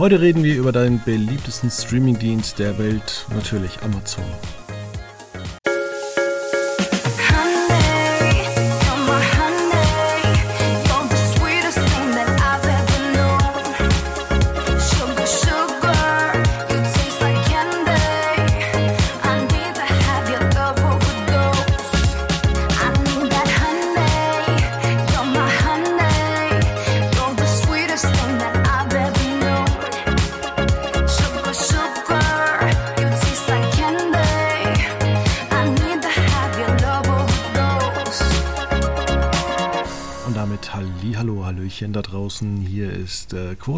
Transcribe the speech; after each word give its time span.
Heute 0.00 0.18
reden 0.18 0.42
wir 0.42 0.56
über 0.56 0.72
deinen 0.72 0.98
beliebtesten 1.04 1.70
Streamingdienst 1.70 2.58
der 2.58 2.78
Welt, 2.78 3.26
natürlich 3.34 3.82
Amazon. 3.82 4.24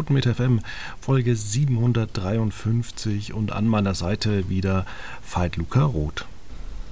Mit 0.09 0.25
FM 0.25 0.59
Folge 0.99 1.35
753 1.35 3.33
und 3.33 3.51
an 3.51 3.67
meiner 3.67 3.93
Seite 3.93 4.49
wieder 4.49 4.85
Veit 5.29 5.57
Luca 5.57 5.83
Roth. 5.83 6.25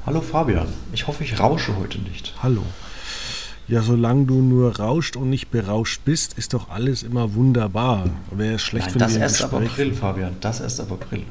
Hallo 0.05 0.21
Fabian, 0.21 0.67
ich 0.93 1.07
hoffe, 1.07 1.23
ich 1.23 1.39
rausche 1.39 1.75
heute 1.77 1.99
nicht. 1.99 2.33
Hallo. 2.41 2.63
Ja, 3.67 3.81
solange 3.81 4.25
du 4.25 4.41
nur 4.41 4.77
rauscht 4.79 5.15
und 5.15 5.29
nicht 5.29 5.49
berauscht 5.51 6.01
bist, 6.03 6.33
ist 6.33 6.53
doch 6.53 6.69
alles 6.69 7.03
immer 7.03 7.35
wunderbar. 7.35 8.09
Wäre 8.31 8.59
schlecht, 8.59 8.87
Nein, 8.87 8.95
wenn 8.95 8.99
das 8.99 9.13
wir 9.13 9.21
erst 9.21 9.43
ab 9.43 9.53
April, 9.53 9.93
Fabian, 9.93 10.35
das 10.41 10.59
erst 10.59 10.81
ab 10.81 10.91
April. 10.91 11.23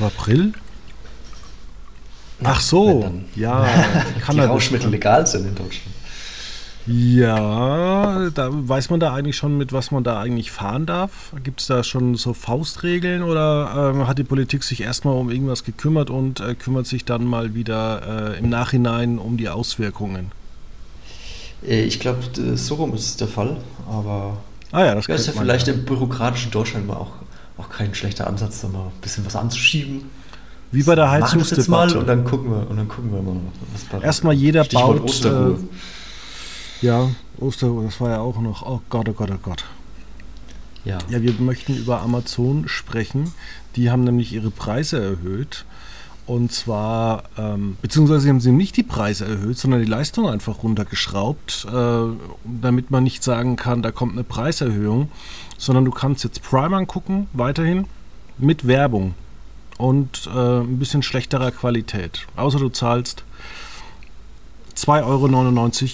Ab 0.00 0.12
April? 0.16 0.52
Ach 2.42 2.60
so, 2.60 3.12
ja. 3.36 3.66
Die 4.32 4.40
Rauschmittel 4.40 4.90
legal 4.90 5.26
sind 5.26 5.46
in 5.46 5.54
Deutschland. 5.54 5.93
Ja, 6.86 8.28
da 8.34 8.50
weiß 8.52 8.90
man 8.90 9.00
da 9.00 9.14
eigentlich 9.14 9.36
schon, 9.36 9.56
mit 9.56 9.72
was 9.72 9.90
man 9.90 10.04
da 10.04 10.20
eigentlich 10.20 10.50
fahren 10.50 10.84
darf. 10.84 11.32
Gibt 11.42 11.62
es 11.62 11.66
da 11.66 11.82
schon 11.82 12.14
so 12.16 12.34
Faustregeln 12.34 13.22
oder 13.22 13.92
ähm, 13.94 14.06
hat 14.06 14.18
die 14.18 14.24
Politik 14.24 14.62
sich 14.62 14.82
erstmal 14.82 15.14
um 15.14 15.30
irgendwas 15.30 15.64
gekümmert 15.64 16.10
und 16.10 16.40
äh, 16.40 16.54
kümmert 16.54 16.86
sich 16.86 17.06
dann 17.06 17.24
mal 17.24 17.54
wieder 17.54 18.34
äh, 18.34 18.38
im 18.38 18.50
Nachhinein 18.50 19.18
um 19.18 19.38
die 19.38 19.48
Auswirkungen? 19.48 20.30
Äh, 21.66 21.84
ich 21.84 22.00
glaube, 22.00 22.18
so 22.54 22.74
rum 22.74 22.92
ist 22.92 23.06
es 23.06 23.16
der 23.16 23.28
Fall, 23.28 23.56
aber 23.88 24.36
ah 24.70 24.84
ja, 24.84 24.94
das 24.94 25.08
ist 25.08 25.26
ja 25.26 25.32
vielleicht 25.32 25.68
im 25.68 25.86
bürokratischen 25.86 26.50
Deutschland 26.50 26.86
mal 26.86 26.96
auch, 26.96 27.12
auch 27.56 27.70
kein 27.70 27.94
schlechter 27.94 28.26
Ansatz, 28.26 28.60
da 28.60 28.68
mal 28.68 28.86
ein 28.86 29.00
bisschen 29.00 29.24
was 29.24 29.36
anzuschieben. 29.36 30.02
Wie 30.70 30.82
bei 30.82 30.96
der 30.96 31.10
Heizungsdebatte. 31.10 31.70
mal 31.70 31.96
und 31.96 32.06
dann 32.08 32.24
gucken 32.24 32.50
wir, 32.50 32.68
und 32.68 32.76
dann 32.76 32.88
gucken 32.88 33.10
wir 33.10 33.22
mal, 33.22 33.36
was 33.72 33.84
passiert. 33.84 34.04
Erstmal 34.04 34.34
jeder 34.34 34.64
Stichwort 34.64 34.98
baut. 34.98 35.08
Osterruhe. 35.08 35.52
Äh, 35.52 35.58
ja, 36.82 37.10
Oster, 37.38 37.72
das 37.82 38.00
war 38.00 38.10
ja 38.10 38.20
auch 38.20 38.40
noch. 38.40 38.64
Oh 38.64 38.80
Gott, 38.88 39.08
oh 39.08 39.12
Gott, 39.12 39.30
oh 39.32 39.38
Gott. 39.42 39.64
Ja. 40.84 40.98
ja, 41.08 41.22
wir 41.22 41.32
möchten 41.34 41.76
über 41.76 42.02
Amazon 42.02 42.68
sprechen. 42.68 43.32
Die 43.76 43.90
haben 43.90 44.04
nämlich 44.04 44.32
ihre 44.32 44.50
Preise 44.50 45.02
erhöht. 45.02 45.64
Und 46.26 46.52
zwar, 46.52 47.24
ähm, 47.36 47.76
beziehungsweise 47.82 48.28
haben 48.28 48.40
sie 48.40 48.52
nicht 48.52 48.76
die 48.76 48.82
Preise 48.82 49.26
erhöht, 49.26 49.58
sondern 49.58 49.80
die 49.80 49.90
Leistung 49.90 50.28
einfach 50.28 50.62
runtergeschraubt, 50.62 51.66
äh, 51.70 52.16
damit 52.44 52.90
man 52.90 53.04
nicht 53.04 53.22
sagen 53.22 53.56
kann, 53.56 53.82
da 53.82 53.90
kommt 53.90 54.12
eine 54.12 54.24
Preiserhöhung, 54.24 55.10
sondern 55.58 55.84
du 55.84 55.90
kannst 55.90 56.24
jetzt 56.24 56.42
Prime 56.42 56.74
angucken, 56.74 57.28
weiterhin, 57.34 57.86
mit 58.38 58.66
Werbung 58.66 59.14
und 59.76 60.28
äh, 60.34 60.60
ein 60.60 60.78
bisschen 60.78 61.02
schlechterer 61.02 61.50
Qualität. 61.50 62.26
Außer 62.36 62.58
du 62.58 62.70
zahlst 62.70 63.24
2,99 64.76 65.04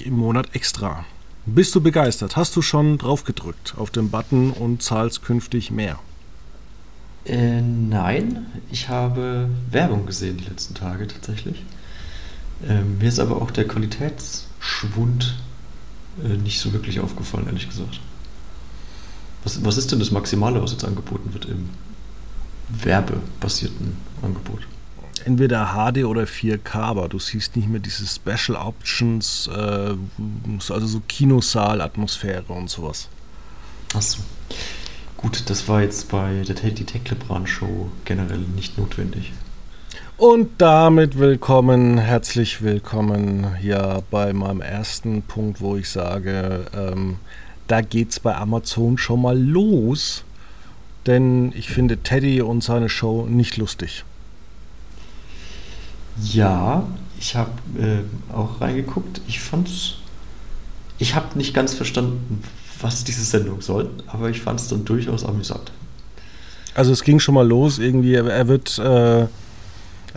Euro 0.01 0.09
im 0.09 0.17
Monat 0.17 0.55
extra. 0.55 1.05
Bist 1.47 1.75
du 1.75 1.81
begeistert? 1.81 2.37
Hast 2.37 2.55
du 2.57 2.63
schon 2.63 2.99
drauf 2.99 3.25
gedrückt 3.25 3.75
auf 3.77 3.91
den 3.91 4.11
Button 4.11 4.53
und 4.53 4.83
zahlst 4.83 5.23
künftig 5.23 5.71
mehr? 5.71 5.99
Äh, 7.25 7.61
nein, 7.61 8.47
ich 8.71 8.89
habe 8.89 9.49
Werbung 9.71 10.07
gesehen 10.07 10.39
die 10.39 10.45
letzten 10.45 10.75
Tage 10.75 11.07
tatsächlich. 11.07 11.65
Ähm, 12.67 12.99
mir 12.99 13.09
ist 13.09 13.19
aber 13.19 13.41
auch 13.41 13.51
der 13.51 13.67
Qualitätsschwund 13.69 15.37
äh, 16.25 16.37
nicht 16.37 16.61
so 16.61 16.73
wirklich 16.73 17.01
aufgefallen, 17.01 17.47
ehrlich 17.47 17.69
gesagt. 17.69 18.01
Was, 19.45 19.65
was 19.65 19.79
ist 19.79 19.93
denn 19.93 19.99
das 19.99 20.11
Maximale, 20.11 20.63
was 20.63 20.73
jetzt 20.73 20.85
angeboten 20.85 21.33
wird 21.33 21.47
im 21.47 21.71
werbebasierten 22.69 23.97
Angebot? 24.23 24.67
Entweder 25.27 25.75
HD 25.75 26.05
oder 26.05 26.25
4K, 26.25 26.75
aber 26.75 27.09
du 27.09 27.19
siehst 27.19 27.57
nicht 27.57 27.69
mehr 27.69 27.81
diese 27.81 28.07
Special 28.07 28.57
Options, 28.57 29.49
äh, 29.49 29.95
also 30.73 30.87
so 30.87 31.01
Kinosaal-Atmosphäre 31.07 32.53
und 32.53 32.71
sowas. 32.71 33.09
Achso. 33.95 34.21
Gut, 35.17 35.51
das 35.51 35.69
war 35.69 35.83
jetzt 35.83 36.11
bei 36.11 36.43
der 36.47 36.57
Teddy 36.57 36.85
Techlebran 36.85 37.47
Show 37.47 37.91
generell 38.05 38.39
nicht 38.39 38.79
notwendig. 38.79 39.33
Und 40.17 40.51
damit 40.59 41.19
willkommen, 41.19 41.99
herzlich 41.99 42.63
willkommen 42.63 43.57
hier 43.57 44.03
bei 44.11 44.33
meinem 44.33 44.61
ersten 44.61 45.23
Punkt, 45.23 45.61
wo 45.61 45.77
ich 45.77 45.89
sage, 45.89 46.67
ähm, 46.75 47.17
da 47.69 47.81
geht's 47.81 48.21
bei 48.21 48.37
Amazon 48.37 48.99
schon 48.99 49.23
mal 49.23 49.39
los. 49.39 50.25
Denn 51.07 51.53
ich 51.57 51.69
finde 51.71 51.99
Teddy 51.99 52.43
und 52.43 52.63
seine 52.63 52.89
Show 52.89 53.27
nicht 53.27 53.57
lustig. 53.57 54.05
Ja, 56.23 56.85
ich 57.19 57.37
habe 57.37 57.51
äh, 57.79 58.35
auch 58.35 58.61
reingeguckt. 58.61 59.21
Ich 59.27 59.41
fand's. 59.41 59.97
Ich 60.99 61.15
habe 61.15 61.37
nicht 61.39 61.55
ganz 61.55 61.75
verstanden, 61.75 62.43
was 62.81 63.05
diese 63.05 63.25
Sendung 63.25 63.63
soll, 63.63 63.91
aber 64.07 64.29
ich 64.29 64.41
fand 64.41 64.61
es 64.61 64.69
dann 64.69 64.85
durchaus 64.85 65.25
amüsant. 65.25 65.73
Also 66.75 66.93
es 66.93 67.03
ging 67.03 67.19
schon 67.19 67.35
mal 67.35 67.47
los, 67.47 67.79
irgendwie, 67.79 68.15
er 68.15 68.49
wird, 68.49 68.79
äh, 68.79 69.21
er 69.23 69.29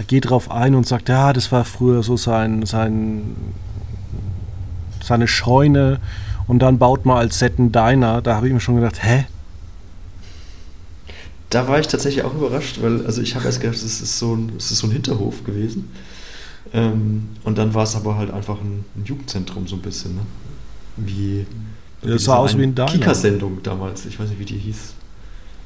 geht 0.07 0.29
drauf 0.29 0.51
ein 0.51 0.75
und 0.75 0.85
sagt, 0.85 1.09
ja, 1.09 1.33
das 1.33 1.51
war 1.51 1.63
früher 1.65 2.03
so 2.03 2.17
sein, 2.17 2.65
sein 2.65 3.35
seine 5.03 5.27
Scheune 5.27 5.99
und 6.47 6.59
dann 6.59 6.79
baut 6.79 7.05
man 7.05 7.17
als 7.17 7.39
Set 7.39 7.59
einen 7.59 7.71
Diner. 7.71 8.21
Da 8.21 8.35
habe 8.35 8.47
ich 8.47 8.53
mir 8.53 8.59
schon 8.59 8.75
gedacht, 8.75 9.03
hä? 9.03 9.25
Da 11.53 11.67
war 11.67 11.79
ich 11.79 11.87
tatsächlich 11.87 12.23
auch 12.23 12.33
überrascht, 12.33 12.79
weil 12.81 13.05
also 13.05 13.21
ich 13.21 13.35
habe 13.35 13.45
erst 13.45 13.61
gedacht, 13.61 13.77
es 13.77 13.83
ist 13.83 14.19
so 14.19 14.35
ein, 14.35 14.53
es 14.57 14.71
ist 14.71 14.79
so 14.79 14.87
ein 14.87 14.91
Hinterhof 14.91 15.43
gewesen. 15.43 15.89
Ähm, 16.73 17.29
und 17.43 17.57
dann 17.57 17.73
war 17.73 17.83
es 17.83 17.95
aber 17.95 18.17
halt 18.17 18.31
einfach 18.31 18.59
ein, 18.59 18.83
ein 18.95 19.05
Jugendzentrum 19.05 19.67
so 19.67 19.75
ein 19.75 19.81
bisschen, 19.81 20.15
ne? 20.15 20.21
Wie. 20.97 21.45
Ja, 22.01 22.11
das 22.11 22.23
sah 22.23 22.35
aus 22.37 22.57
wie 22.57 22.63
ein 22.63 22.75
Kika-Sendung 22.75 23.61
damals. 23.63 24.05
Ich 24.05 24.19
weiß 24.19 24.29
nicht, 24.29 24.39
wie 24.39 24.45
die 24.45 24.57
hieß. 24.57 24.93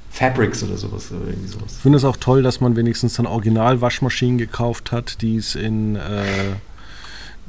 Fabrics 0.09 0.63
oder 0.63 0.77
sowas 0.77 1.11
oder 1.11 1.27
irgendwie 1.27 1.47
sowas. 1.47 1.73
Ich 1.75 1.81
finde 1.81 1.97
es 1.97 2.03
auch 2.03 2.17
toll, 2.17 2.43
dass 2.43 2.59
man 2.59 2.75
wenigstens 2.75 3.15
dann 3.15 3.25
Original-Waschmaschinen 3.25 4.37
gekauft 4.37 4.91
hat, 4.91 5.21
die 5.21 5.37
es 5.37 5.55
in. 5.55 5.95
Äh, 5.95 6.23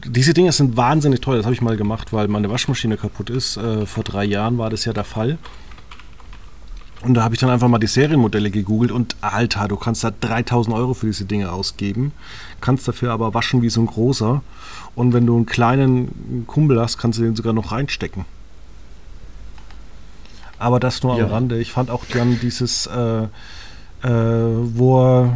diese 0.07 0.33
Dinge 0.33 0.53
sind 0.53 0.77
wahnsinnig 0.77 1.21
toll. 1.21 1.37
Das 1.37 1.45
habe 1.45 1.55
ich 1.55 1.61
mal 1.61 1.77
gemacht, 1.77 2.13
weil 2.13 2.29
meine 2.29 2.51
Waschmaschine 2.51 2.97
kaputt 2.97 3.31
ist. 3.31 3.57
Äh, 3.57 3.85
vor 3.87 4.05
drei 4.05 4.25
Jahren 4.25 4.59
war 4.59 4.71
das 4.71 4.85
ja 4.85 4.93
der 4.93 5.05
Fall. 5.05 5.39
Und 7.03 7.15
da 7.15 7.23
habe 7.23 7.35
ich 7.35 7.41
dann 7.41 7.51
einfach 7.51 7.69
mal 7.69 7.79
die 7.79 7.87
Serienmodelle 7.87 8.51
gegoogelt 8.51 8.91
und 8.91 9.17
Alter, 9.21 9.69
du 9.69 9.77
kannst 9.77 10.03
da 10.03 10.11
3000 10.11 10.75
Euro 10.75 10.95
für 10.95 11.07
diese 11.07 11.27
Dinge 11.27 11.53
ausgeben, 11.53 12.13
kannst 12.61 12.89
dafür 12.89 13.13
aber 13.13 13.35
waschen 13.35 13.63
wie 13.63 13.71
so 13.71 13.81
ein 13.81 13.87
großer. 13.87 14.43
Und 14.97 15.13
wenn 15.13 15.25
du 15.25 15.37
einen 15.37 15.47
kleinen 15.47 16.45
Kumpel 16.49 16.81
hast, 16.81 16.99
kannst 16.99 17.21
du 17.21 17.23
den 17.23 17.37
sogar 17.37 17.53
noch 17.53 17.71
reinstecken. 17.71 18.25
Aber 20.59 20.81
das 20.81 21.05
nur 21.05 21.13
am 21.13 21.21
ja. 21.21 21.27
Rande. 21.29 21.61
Ich 21.61 21.71
fand 21.71 21.89
auch 21.89 22.05
dann 22.13 22.41
dieses, 22.41 22.87
äh, 22.87 23.23
äh, 23.23 23.29
wo, 24.03 25.31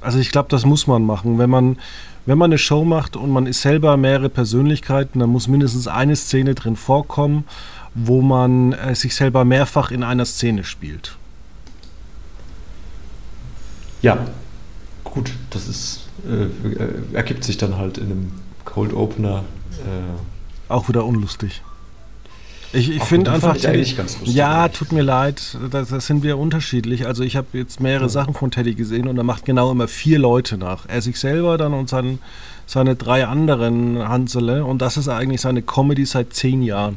also 0.00 0.18
ich 0.20 0.30
glaube, 0.30 0.50
das 0.50 0.64
muss 0.64 0.86
man 0.86 1.04
machen. 1.04 1.36
Wenn 1.36 1.50
man, 1.50 1.78
wenn 2.26 2.38
man 2.38 2.50
eine 2.50 2.58
Show 2.58 2.84
macht 2.84 3.16
und 3.16 3.30
man 3.30 3.46
ist 3.46 3.62
selber 3.62 3.96
mehrere 3.96 4.28
Persönlichkeiten, 4.28 5.18
dann 5.18 5.30
muss 5.30 5.48
mindestens 5.48 5.88
eine 5.88 6.14
Szene 6.14 6.54
drin 6.54 6.76
vorkommen 6.76 7.42
wo 7.94 8.22
man 8.22 8.72
äh, 8.72 8.94
sich 8.94 9.14
selber 9.14 9.44
mehrfach 9.44 9.90
in 9.90 10.02
einer 10.02 10.24
Szene 10.24 10.64
spielt. 10.64 11.16
Ja, 14.00 14.26
gut, 15.04 15.32
das 15.50 15.68
ist 15.68 16.08
äh, 16.28 17.14
ergibt 17.16 17.44
sich 17.44 17.56
dann 17.56 17.76
halt 17.76 17.98
in 17.98 18.04
einem 18.04 18.32
Cold 18.64 18.92
Opener. 18.92 19.44
Äh, 19.84 20.72
auch 20.72 20.88
wieder 20.88 21.04
unlustig. 21.04 21.62
Ich, 22.74 22.90
ich 22.90 23.02
finde 23.02 23.30
einfach, 23.30 23.54
ich 23.54 23.68
eigentlich 23.68 23.96
ganz 23.98 24.18
lustig 24.18 24.34
ja, 24.34 24.66
tut 24.68 24.92
mir 24.92 25.02
leid, 25.02 25.58
da, 25.70 25.84
sind 25.84 26.22
wir 26.22 26.38
unterschiedlich. 26.38 27.06
Also 27.06 27.22
ich 27.22 27.36
habe 27.36 27.48
jetzt 27.52 27.80
mehrere 27.80 28.04
ja. 28.04 28.08
Sachen 28.08 28.32
von 28.32 28.50
Teddy 28.50 28.74
gesehen 28.74 29.08
und 29.08 29.18
er 29.18 29.24
macht 29.24 29.44
genau 29.44 29.70
immer 29.70 29.88
vier 29.88 30.18
Leute 30.18 30.56
nach. 30.56 30.86
Er 30.88 31.02
sich 31.02 31.20
selber 31.20 31.58
dann 31.58 31.74
und 31.74 31.90
sein, 31.90 32.18
seine 32.66 32.96
drei 32.96 33.26
anderen 33.26 34.08
Hansele 34.08 34.64
und 34.64 34.80
das 34.80 34.96
ist 34.96 35.08
eigentlich 35.08 35.42
seine 35.42 35.60
Comedy 35.60 36.06
seit 36.06 36.32
zehn 36.32 36.62
Jahren. 36.62 36.96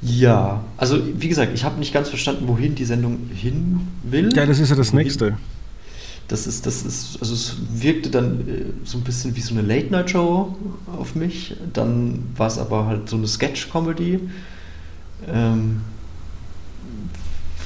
Ja, 0.00 0.62
also 0.76 1.00
wie 1.18 1.28
gesagt, 1.28 1.52
ich 1.54 1.64
habe 1.64 1.78
nicht 1.78 1.92
ganz 1.92 2.08
verstanden, 2.08 2.46
wohin 2.46 2.74
die 2.74 2.84
Sendung 2.84 3.30
hin 3.34 3.80
will. 4.02 4.30
Ja, 4.34 4.46
das 4.46 4.60
ist 4.60 4.70
ja 4.70 4.76
das 4.76 4.92
wohin, 4.92 5.04
nächste. 5.04 5.36
Das 6.28 6.46
ist, 6.46 6.66
das 6.66 6.82
ist, 6.82 7.18
also 7.20 7.34
es 7.34 7.56
wirkte 7.72 8.10
dann 8.10 8.40
äh, 8.48 8.64
so 8.84 8.98
ein 8.98 9.04
bisschen 9.04 9.34
wie 9.34 9.40
so 9.40 9.54
eine 9.54 9.62
Late-Night-Show 9.62 10.56
auf 10.98 11.14
mich. 11.14 11.56
Dann 11.72 12.24
war 12.36 12.46
es 12.46 12.58
aber 12.58 12.86
halt 12.86 13.08
so 13.08 13.16
eine 13.16 13.26
Sketch-Comedy. 13.26 14.20
Ähm, 15.26 15.80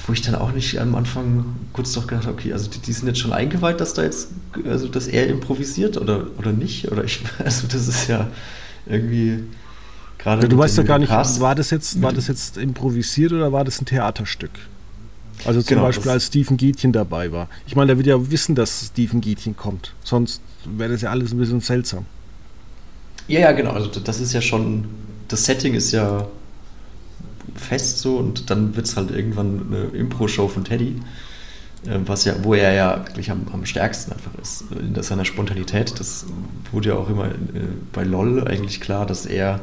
wo 0.06 0.12
ich 0.12 0.23
dann 0.23 0.34
auch 0.34 0.52
nicht 0.52 0.81
am 0.81 0.94
Anfang 0.94 1.44
kurz 1.73 1.93
doch 1.93 2.06
gedacht 2.06 2.26
habe, 2.26 2.37
okay, 2.37 2.52
also 2.52 2.69
die, 2.69 2.79
die, 2.79 2.93
sind 2.93 3.06
jetzt 3.06 3.20
schon 3.20 3.32
eingeweiht, 3.32 3.81
dass 3.81 3.94
da 3.94 4.02
jetzt, 4.02 4.31
also 4.64 4.88
dass 4.88 5.06
er 5.06 5.29
improvisiert 5.29 5.96
oder, 5.96 6.26
oder 6.38 6.52
nicht? 6.52 6.90
Oder 6.90 7.05
ich, 7.05 7.20
also 7.38 7.67
das 7.69 7.88
ist 7.88 8.08
ja 8.08 8.29
irgendwie 8.87 9.44
gerade. 10.22 10.48
Du 10.48 10.58
weißt 10.58 10.76
ja 10.78 10.82
gar 10.82 10.98
nicht, 10.98 11.08
Cast 11.08 11.40
war 11.40 11.54
das 11.54 11.70
jetzt, 11.70 12.00
war 12.02 12.12
das 12.12 12.28
jetzt 12.28 12.56
improvisiert 12.56 13.32
oder 13.32 13.52
war 13.52 13.64
das 13.64 13.80
ein 13.80 13.86
Theaterstück? 13.86 14.50
Also 15.44 15.60
zum 15.60 15.69
genau, 15.69 15.82
Beispiel 15.82 16.10
als 16.10 16.26
Stephen 16.26 16.56
Gietchen 16.56 16.92
dabei 16.92 17.32
war. 17.32 17.48
Ich 17.66 17.74
meine, 17.74 17.88
der 17.88 17.96
wird 17.96 18.06
ja 18.06 18.30
wissen, 18.30 18.54
dass 18.54 18.86
Stephen 18.86 19.20
Gietchen 19.20 19.56
kommt. 19.56 19.94
Sonst 20.04 20.40
wäre 20.64 20.92
das 20.92 21.02
ja 21.02 21.10
alles 21.10 21.32
ein 21.32 21.38
bisschen 21.38 21.60
seltsam. 21.60 22.06
Ja, 23.28 23.40
ja, 23.40 23.52
genau. 23.52 23.72
Also 23.72 23.88
das 23.88 24.20
ist 24.20 24.32
ja 24.32 24.40
schon, 24.40 24.84
das 25.28 25.44
Setting 25.44 25.74
ist 25.74 25.92
ja 25.92 26.26
fest 27.54 27.98
so 27.98 28.16
und 28.16 28.50
dann 28.50 28.74
wird 28.76 28.86
es 28.86 28.96
halt 28.96 29.10
irgendwann 29.10 29.66
eine 29.69 29.84
Impro-Show 29.98 30.48
von 30.48 30.64
Teddy, 30.64 31.00
äh, 31.86 31.98
was 32.06 32.24
ja, 32.24 32.34
wo 32.42 32.54
er 32.54 32.72
ja 32.72 33.04
wirklich 33.06 33.30
am, 33.30 33.46
am 33.52 33.66
stärksten 33.66 34.12
einfach 34.12 34.32
ist, 34.40 34.64
in 34.70 35.00
seiner 35.02 35.24
Spontanität. 35.24 35.98
Das 35.98 36.26
wurde 36.70 36.90
ja 36.90 36.94
auch 36.94 37.08
immer 37.08 37.26
äh, 37.26 37.30
bei 37.92 38.04
LOL 38.04 38.46
eigentlich 38.46 38.80
klar, 38.80 39.06
dass 39.06 39.26
er, 39.26 39.60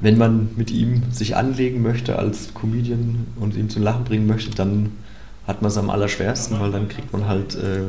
wenn 0.00 0.18
man 0.18 0.50
mit 0.56 0.70
ihm 0.70 1.02
sich 1.10 1.36
anlegen 1.36 1.82
möchte 1.82 2.18
als 2.18 2.54
Comedian 2.54 3.26
und 3.38 3.56
ihn 3.56 3.68
zum 3.68 3.82
Lachen 3.82 4.04
bringen 4.04 4.26
möchte, 4.26 4.50
dann 4.50 4.92
hat 5.46 5.62
man 5.62 5.70
es 5.70 5.76
am 5.76 5.90
allerschwersten, 5.90 6.60
weil 6.60 6.70
dann 6.70 6.88
kriegt 6.88 7.12
man 7.12 7.26
halt 7.26 7.54
äh, 7.54 7.82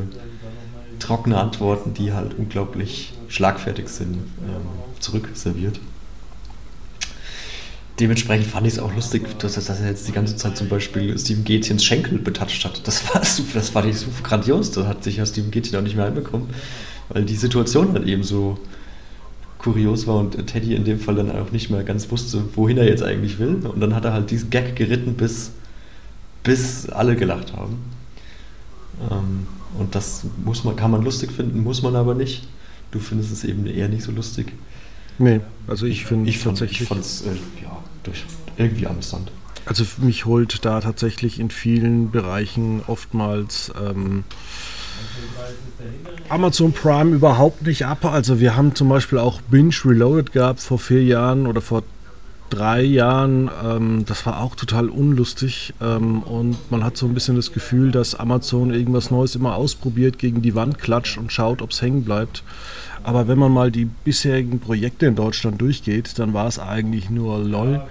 trockene 0.99 1.37
Antworten, 1.37 1.93
die 1.93 2.13
halt 2.13 2.33
unglaublich 2.37 3.13
schlagfertig 3.27 3.87
sind, 3.87 4.15
ähm, 4.15 4.67
zurückserviert 4.99 5.79
dementsprechend 8.01 8.47
fand 8.47 8.65
ich 8.65 8.73
es 8.73 8.79
auch 8.79 8.93
lustig, 8.93 9.37
dass, 9.39 9.53
dass, 9.53 9.69
er 9.69 9.87
jetzt 9.87 10.07
die 10.07 10.11
ganze 10.11 10.35
Zeit 10.35 10.57
zum 10.57 10.67
Beispiel 10.67 11.17
Steven 11.17 11.43
Gätchens 11.43 11.83
Schenkel 11.85 12.17
betatscht 12.17 12.65
hat. 12.65 12.85
Das 12.87 13.13
war 13.13 13.23
super, 13.25 13.51
das 13.53 13.73
war 13.75 13.85
nicht 13.85 13.99
so 13.99 14.07
grandios. 14.23 14.71
Das 14.71 14.87
hat 14.87 15.03
sich 15.03 15.17
ja 15.17 15.25
Steven 15.25 15.51
Gätchen 15.51 15.77
auch 15.77 15.83
nicht 15.83 15.95
mehr 15.95 16.05
einbekommen, 16.05 16.49
weil 17.09 17.23
die 17.23 17.35
Situation 17.35 17.93
halt 17.93 18.07
eben 18.07 18.23
so 18.23 18.57
kurios 19.61 20.07
war 20.07 20.15
und 20.15 20.47
Teddy 20.47 20.75
in 20.75 20.83
dem 20.83 20.99
Fall 20.99 21.15
dann 21.15 21.31
auch 21.31 21.51
nicht 21.51 21.69
mehr 21.69 21.83
ganz 21.83 22.09
wusste, 22.09 22.43
wohin 22.55 22.77
er 22.77 22.85
jetzt 22.85 23.03
eigentlich 23.03 23.37
will. 23.37 23.55
Und 23.63 23.79
dann 23.79 23.93
hat 23.95 24.05
er 24.05 24.13
halt 24.13 24.31
diesen 24.31 24.49
Gag 24.49 24.75
geritten, 24.75 25.13
bis, 25.13 25.51
bis 26.43 26.89
alle 26.89 27.15
gelacht 27.15 27.53
haben. 27.53 27.77
Ähm, 29.09 29.47
und 29.77 29.93
das 29.93 30.23
muss 30.43 30.63
man, 30.63 30.75
kann 30.75 30.91
man 30.91 31.03
lustig 31.03 31.31
finden, 31.31 31.63
muss 31.63 31.83
man 31.83 31.95
aber 31.95 32.15
nicht. 32.15 32.47
Du 32.89 32.99
findest 32.99 33.31
es 33.31 33.43
eben 33.43 33.67
eher 33.67 33.87
nicht 33.87 34.03
so 34.03 34.11
lustig. 34.11 34.51
Nee, 35.19 35.41
also 35.67 35.85
ich 35.85 36.05
finde 36.05 36.29
ich 36.29 36.41
tatsächlich. 36.41 36.81
Ich 36.81 36.87
fand 36.87 37.01
es 37.01 37.21
äh, 37.21 37.29
ja, 37.61 37.77
durch, 38.03 38.25
irgendwie 38.57 38.87
amüsant. 38.87 39.31
Also 39.65 39.85
mich 39.97 40.25
holt 40.25 40.65
da 40.65 40.81
tatsächlich 40.81 41.39
in 41.39 41.51
vielen 41.51 42.09
Bereichen 42.09 42.81
oftmals 42.87 43.71
ähm, 43.79 44.23
Amazon 46.29 46.71
Prime 46.71 47.15
überhaupt 47.15 47.65
nicht 47.65 47.85
ab. 47.85 48.05
Also 48.05 48.39
wir 48.39 48.55
haben 48.55 48.73
zum 48.75 48.89
Beispiel 48.89 49.19
auch 49.19 49.41
Binge 49.41 49.75
Reloaded 49.83 50.31
gehabt 50.31 50.61
vor 50.61 50.79
vier 50.79 51.03
Jahren 51.03 51.45
oder 51.47 51.61
vor 51.61 51.83
drei 52.51 52.81
Jahren. 52.81 53.49
Ähm, 53.63 54.05
das 54.05 54.25
war 54.25 54.41
auch 54.41 54.55
total 54.55 54.89
unlustig 54.89 55.73
ähm, 55.81 56.21
und 56.21 56.57
man 56.69 56.83
hat 56.83 56.97
so 56.97 57.07
ein 57.07 57.13
bisschen 57.13 57.35
das 57.35 57.51
Gefühl, 57.51 57.91
dass 57.91 58.13
Amazon 58.13 58.73
irgendwas 58.73 59.09
Neues 59.09 59.35
immer 59.35 59.55
ausprobiert, 59.55 60.19
gegen 60.19 60.41
die 60.41 60.53
Wand 60.53 60.77
klatscht 60.77 61.17
und 61.17 61.31
schaut, 61.31 61.61
ob 61.61 61.71
es 61.71 61.81
hängen 61.81 62.03
bleibt. 62.03 62.43
Aber 63.03 63.27
wenn 63.27 63.39
man 63.39 63.51
mal 63.51 63.71
die 63.71 63.85
bisherigen 63.85 64.59
Projekte 64.59 65.07
in 65.07 65.15
Deutschland 65.15 65.59
durchgeht, 65.59 66.19
dann 66.19 66.33
war 66.33 66.47
es 66.47 66.59
eigentlich 66.59 67.09
nur 67.09 67.39
LOL. 67.39 67.81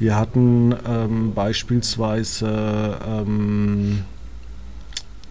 Wir 0.00 0.16
hatten 0.16 0.74
ähm, 0.86 1.32
beispielsweise 1.34 2.98
ähm, 3.06 4.04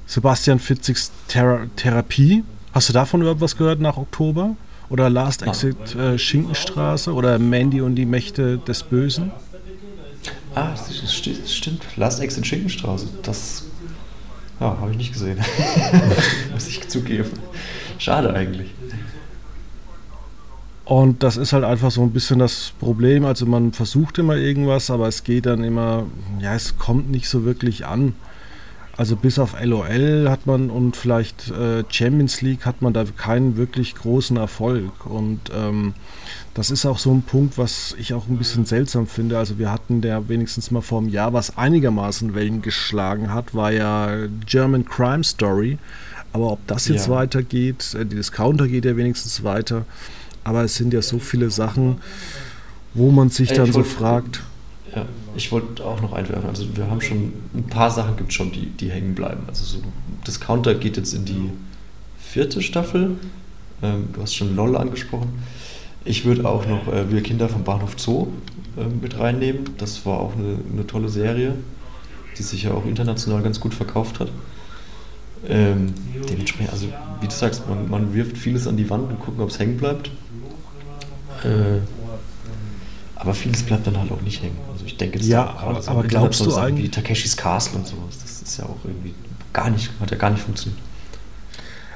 Sebastian 0.07 0.59
Fitzigs 0.59 1.11
Thera 1.27 1.67
Therapie. 1.75 2.43
Hast 2.73 2.89
du 2.89 2.93
davon 2.93 3.21
überhaupt 3.21 3.41
was 3.41 3.57
gehört 3.57 3.81
nach 3.81 3.97
Oktober? 3.97 4.55
Oder 4.89 5.09
Last 5.09 5.41
Exit 5.41 5.95
äh, 5.95 6.17
Schinkenstraße 6.17 7.13
oder 7.13 7.37
Mandy 7.39 7.81
und 7.81 7.95
die 7.95 8.05
Mächte 8.05 8.57
des 8.57 8.83
Bösen? 8.83 9.31
Ah, 10.55 10.69
das 10.71 11.13
stimmt. 11.53 11.83
Last 11.97 12.21
Exit 12.21 12.47
Schinkenstraße. 12.47 13.09
Das 13.21 13.65
ja, 14.61 14.77
habe 14.79 14.91
ich 14.91 14.97
nicht 14.97 15.11
gesehen. 15.11 15.39
Muss 16.53 16.67
ich 16.67 16.87
zugeben. 16.87 17.29
Schade 17.97 18.33
eigentlich. 18.33 18.73
Und 20.85 21.21
das 21.21 21.35
ist 21.35 21.51
halt 21.51 21.65
einfach 21.65 21.91
so 21.91 22.01
ein 22.01 22.11
bisschen 22.11 22.39
das 22.39 22.71
Problem. 22.79 23.25
Also 23.25 23.45
man 23.45 23.73
versucht 23.73 24.19
immer 24.19 24.37
irgendwas, 24.37 24.89
aber 24.89 25.09
es 25.09 25.25
geht 25.25 25.45
dann 25.45 25.65
immer, 25.65 26.05
ja, 26.39 26.55
es 26.55 26.77
kommt 26.77 27.11
nicht 27.11 27.27
so 27.27 27.43
wirklich 27.43 27.85
an. 27.85 28.13
Also 28.97 29.15
bis 29.15 29.37
auf 29.37 29.55
LOL 29.61 30.27
hat 30.27 30.47
man 30.47 30.71
und 30.71 30.95
vielleicht 30.95 31.51
äh, 31.51 31.83
Champions 31.87 32.41
League 32.41 32.65
hat 32.65 32.81
man 32.81 32.93
da 32.93 33.05
keinen 33.05 33.55
wirklich 33.55 33.93
großen 33.93 34.37
Erfolg. 34.37 35.05
Und 35.05 35.39
ähm, 35.55 35.93
das 36.55 36.71
ist 36.71 36.83
auch 36.87 36.97
so 36.97 37.13
ein 37.13 37.21
Punkt, 37.21 37.59
was 37.59 37.95
ich 37.99 38.15
auch 38.15 38.27
ein 38.27 38.39
bisschen 38.39 38.65
seltsam 38.65 39.05
finde. 39.05 39.37
Also 39.37 39.59
wir 39.59 39.71
hatten 39.71 40.01
der 40.01 40.27
wenigstens 40.29 40.71
mal 40.71 40.81
vor 40.81 40.99
einem 40.99 41.09
Jahr, 41.09 41.31
was 41.31 41.57
einigermaßen 41.57 42.33
Wellen 42.33 42.63
geschlagen 42.63 43.31
hat, 43.31 43.53
war 43.53 43.71
ja 43.71 44.25
German 44.47 44.83
Crime 44.85 45.23
Story. 45.23 45.77
Aber 46.33 46.51
ob 46.51 46.65
das 46.65 46.87
jetzt 46.87 47.07
ja. 47.07 47.13
weitergeht, 47.13 47.93
äh, 47.93 48.03
die 48.03 48.15
Discounter 48.15 48.67
geht 48.67 48.85
ja 48.85 48.97
wenigstens 48.97 49.43
weiter. 49.43 49.85
Aber 50.43 50.63
es 50.63 50.75
sind 50.75 50.91
ja 50.91 51.03
so 51.03 51.19
viele 51.19 51.51
Sachen, 51.51 52.01
wo 52.95 53.11
man 53.11 53.29
sich 53.29 53.53
dann 53.53 53.71
so 53.71 53.83
fragt. 53.83 54.41
Ja, 54.97 55.05
ich 55.35 55.51
wollte 55.51 55.85
auch 55.85 56.01
noch 56.01 56.13
einwerfen. 56.13 56.49
Also 56.49 56.75
wir 56.75 56.89
haben 56.89 57.01
schon 57.01 57.31
ein 57.53 57.67
paar 57.67 57.91
Sachen 57.91 58.17
gibt 58.17 58.33
schon, 58.33 58.51
die, 58.51 58.65
die 58.65 58.89
hängen 58.89 59.13
bleiben. 59.13 59.43
Also 59.47 59.63
so 59.63 59.77
Discounter 60.25 60.73
geht 60.73 60.97
jetzt 60.97 61.13
in 61.13 61.23
die 61.23 61.51
vierte 62.17 62.63
Staffel. 62.63 63.11
Ähm, 63.83 64.07
du 64.13 64.23
hast 64.23 64.33
schon 64.33 64.55
LOL 64.55 64.75
angesprochen. 64.75 65.37
Ich 66.03 66.25
würde 66.25 66.49
auch 66.49 66.65
noch 66.65 66.91
äh, 66.91 67.11
Wir 67.11 67.21
Kinder 67.21 67.47
vom 67.47 67.63
Bahnhof 67.63 67.93
Zoo 67.97 68.29
äh, 68.75 68.85
mit 68.85 69.19
reinnehmen. 69.19 69.65
Das 69.77 70.03
war 70.07 70.19
auch 70.19 70.35
eine, 70.35 70.57
eine, 70.73 70.87
tolle 70.87 71.09
Serie, 71.09 71.53
die 72.39 72.41
sich 72.41 72.63
ja 72.63 72.71
auch 72.71 72.87
international 72.87 73.43
ganz 73.43 73.59
gut 73.59 73.75
verkauft 73.75 74.19
hat. 74.19 74.29
Ähm, 75.47 75.93
dementsprechend, 76.27 76.73
also 76.73 76.87
wie 77.21 77.27
du 77.27 77.33
sagst, 77.33 77.69
man, 77.69 77.87
man 77.87 78.15
wirft 78.15 78.35
vieles 78.35 78.65
an 78.65 78.77
die 78.77 78.89
Wand 78.89 79.11
und 79.11 79.19
gucken, 79.19 79.41
ob 79.41 79.49
es 79.49 79.59
hängen 79.59 79.77
bleibt. 79.77 80.09
Äh, 81.43 81.81
aber 83.13 83.35
vieles 83.35 83.61
bleibt 83.61 83.85
dann 83.85 83.99
halt 83.99 84.11
auch 84.11 84.21
nicht 84.21 84.41
hängen. 84.41 84.57
Ich 84.87 84.97
denke, 84.97 85.19
ja, 85.19 85.49
aber, 85.57 85.87
aber 85.87 86.03
glaubst 86.03 86.45
du 86.45 86.55
eigentlich 86.55 86.85
wie 86.85 86.89
Takeshis 86.89 87.35
Castle 87.35 87.79
und 87.79 87.87
sowas, 87.87 88.19
das 88.21 88.41
ist 88.41 88.57
ja 88.57 88.65
auch 88.65 88.77
irgendwie 88.83 89.13
gar 89.51 89.69
nicht, 89.69 89.91
hat 89.99 90.11
ja 90.11 90.17
gar 90.17 90.29
nicht 90.29 90.41
funktioniert. 90.41 90.81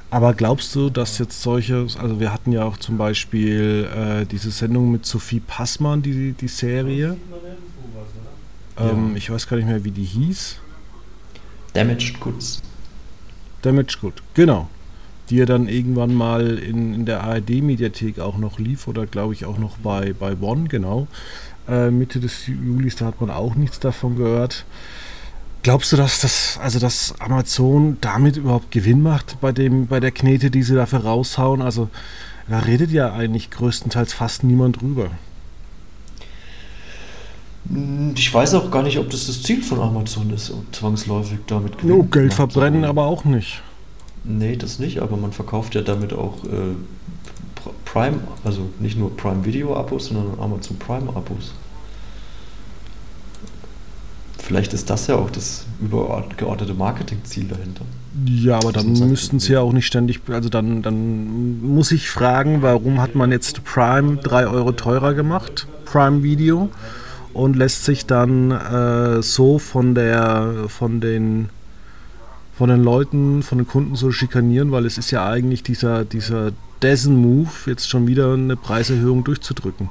Aber 0.09 0.33
glaubst 0.33 0.75
du, 0.75 0.89
dass 0.89 1.17
jetzt 1.19 1.41
solche, 1.41 1.87
also 1.97 2.19
wir 2.19 2.33
hatten 2.33 2.51
ja 2.51 2.65
auch 2.65 2.75
zum 2.75 2.97
Beispiel 2.97 3.87
äh, 3.95 4.25
diese 4.25 4.51
Sendung 4.51 4.91
mit 4.91 5.05
Sophie 5.05 5.39
Passmann, 5.39 6.01
die, 6.01 6.33
die 6.33 6.49
Serie. 6.49 7.15
Ähm, 8.77 9.11
ja. 9.11 9.15
Ich 9.15 9.29
weiß 9.31 9.47
gar 9.47 9.55
nicht 9.55 9.67
mehr, 9.67 9.83
wie 9.85 9.91
die 9.91 10.03
hieß. 10.03 10.57
Damaged 11.73 12.19
Goods. 12.19 12.61
Damaged 13.61 14.01
Good, 14.01 14.21
genau 14.33 14.67
die 15.31 15.37
ja 15.37 15.45
dann 15.45 15.69
irgendwann 15.69 16.13
mal 16.13 16.57
in, 16.57 16.93
in 16.93 17.05
der 17.05 17.23
ARD-Mediathek 17.23 18.19
auch 18.19 18.37
noch 18.37 18.59
lief 18.59 18.87
oder 18.89 19.05
glaube 19.05 19.33
ich 19.33 19.45
auch 19.45 19.57
noch 19.57 19.77
bei, 19.77 20.13
bei 20.13 20.35
Bonn, 20.35 20.67
genau. 20.67 21.07
Äh, 21.71 21.89
Mitte 21.89 22.19
des 22.19 22.47
Julis, 22.47 22.97
da 22.97 23.05
hat 23.05 23.21
man 23.21 23.29
auch 23.29 23.55
nichts 23.55 23.79
davon 23.79 24.17
gehört. 24.17 24.65
Glaubst 25.63 25.93
du, 25.93 25.95
dass 25.95 26.19
das, 26.19 26.59
also 26.61 26.79
dass 26.79 27.15
Amazon 27.19 27.97
damit 28.01 28.35
überhaupt 28.35 28.71
Gewinn 28.71 29.01
macht 29.01 29.39
bei 29.39 29.53
dem, 29.53 29.87
bei 29.87 30.01
der 30.01 30.11
Knete, 30.11 30.51
die 30.51 30.63
sie 30.63 30.75
dafür 30.75 30.99
raushauen? 30.99 31.61
Also 31.61 31.87
da 32.49 32.59
redet 32.59 32.91
ja 32.91 33.13
eigentlich 33.13 33.51
größtenteils 33.51 34.11
fast 34.11 34.43
niemand 34.43 34.81
drüber. 34.81 35.11
Ich 38.15 38.33
weiß 38.33 38.55
auch 38.55 38.69
gar 38.69 38.83
nicht, 38.83 38.97
ob 38.97 39.09
das 39.09 39.27
das 39.27 39.43
Ziel 39.43 39.63
von 39.63 39.79
Amazon 39.79 40.29
ist, 40.31 40.51
zwangsläufig 40.73 41.39
damit 41.47 41.77
Gewinn. 41.77 41.97
No, 41.97 42.03
Geld 42.03 42.33
verbrennen 42.33 42.83
aber 42.83 43.05
auch 43.05 43.23
nicht. 43.23 43.61
Nee, 44.25 44.57
das 44.57 44.79
nicht, 44.79 45.01
aber 45.01 45.15
man 45.15 45.31
verkauft 45.31 45.75
ja 45.75 45.81
damit 45.81 46.11
auch 46.11 46.43
äh, 46.43 46.75
Prime, 47.91 48.19
also 48.43 48.69
nicht 48.79 48.97
nur 48.97 49.15
Prime 49.17 49.43
Video 49.43 49.75
Abos, 49.75 50.07
sondern 50.07 50.39
Amazon 50.39 50.77
Prime 50.77 51.09
Abos. 51.09 51.53
Vielleicht 54.37 54.73
ist 54.73 54.89
das 54.89 55.07
ja 55.07 55.15
auch 55.15 55.29
das 55.29 55.65
übergeordnete 55.81 56.73
Marketingziel 56.73 57.47
dahinter. 57.47 57.83
Ja, 58.25 58.57
aber 58.57 58.71
dann 58.71 58.91
müssten 58.91 59.39
sie 59.39 59.53
ja 59.53 59.61
auch 59.61 59.73
nicht 59.73 59.87
ständig, 59.87 60.21
also 60.29 60.49
dann, 60.49 60.81
dann 60.81 61.61
muss 61.61 61.91
ich 61.91 62.09
fragen, 62.09 62.61
warum 62.61 63.01
hat 63.01 63.15
man 63.15 63.31
jetzt 63.31 63.63
Prime 63.63 64.17
3 64.17 64.47
Euro 64.47 64.71
teurer 64.71 65.13
gemacht, 65.13 65.67
Prime 65.85 66.23
Video, 66.23 66.69
und 67.33 67.55
lässt 67.55 67.85
sich 67.85 68.05
dann 68.05 68.51
äh, 68.51 69.21
so 69.21 69.59
von 69.59 69.95
der 69.95 70.65
von 70.67 70.99
den 70.99 71.49
von 72.57 72.69
den 72.69 72.83
Leuten, 72.83 73.41
von 73.43 73.57
den 73.57 73.67
Kunden 73.67 73.95
so 73.95 74.11
schikanieren, 74.11 74.71
weil 74.71 74.85
es 74.85 74.97
ist 74.97 75.11
ja 75.11 75.27
eigentlich 75.27 75.63
dieser, 75.63 76.03
dieser 76.03 76.51
Dessen-Move, 76.81 77.49
jetzt 77.65 77.89
schon 77.89 78.07
wieder 78.07 78.33
eine 78.33 78.55
Preiserhöhung 78.55 79.23
durchzudrücken. 79.23 79.89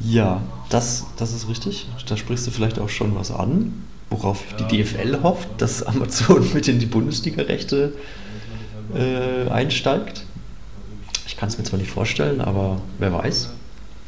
Ja, 0.00 0.42
das, 0.68 1.06
das 1.16 1.32
ist 1.32 1.48
richtig. 1.48 1.88
Da 2.06 2.16
sprichst 2.16 2.46
du 2.46 2.50
vielleicht 2.50 2.78
auch 2.78 2.88
schon 2.88 3.14
was 3.14 3.30
an, 3.30 3.84
worauf 4.10 4.42
die 4.58 4.82
DFL 4.82 5.22
hofft, 5.22 5.48
dass 5.58 5.82
Amazon 5.82 6.50
mit 6.54 6.68
in 6.68 6.78
die 6.78 6.86
Bundesliga-Rechte 6.86 7.92
äh, 8.94 9.48
einsteigt. 9.48 10.24
Ich 11.26 11.36
kann 11.36 11.48
es 11.48 11.58
mir 11.58 11.64
zwar 11.64 11.78
nicht 11.78 11.90
vorstellen, 11.90 12.40
aber 12.40 12.80
wer 12.98 13.12
weiß, 13.12 13.50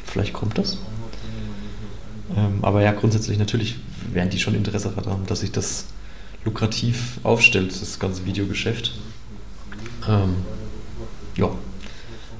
vielleicht 0.04 0.32
kommt 0.32 0.58
das. 0.58 0.78
Ähm, 2.36 2.58
aber 2.62 2.82
ja, 2.82 2.92
grundsätzlich 2.92 3.38
natürlich 3.38 3.76
werden 4.12 4.30
die 4.30 4.38
schon 4.38 4.54
Interesse 4.54 4.92
daran, 4.94 5.26
dass 5.26 5.40
sich 5.40 5.52
das 5.52 5.86
lukrativ 6.44 7.18
aufstellt, 7.22 7.70
das 7.80 7.98
ganze 7.98 8.26
Videogeschäft. 8.26 8.92
Ähm, 10.08 10.36
ja. 11.36 11.50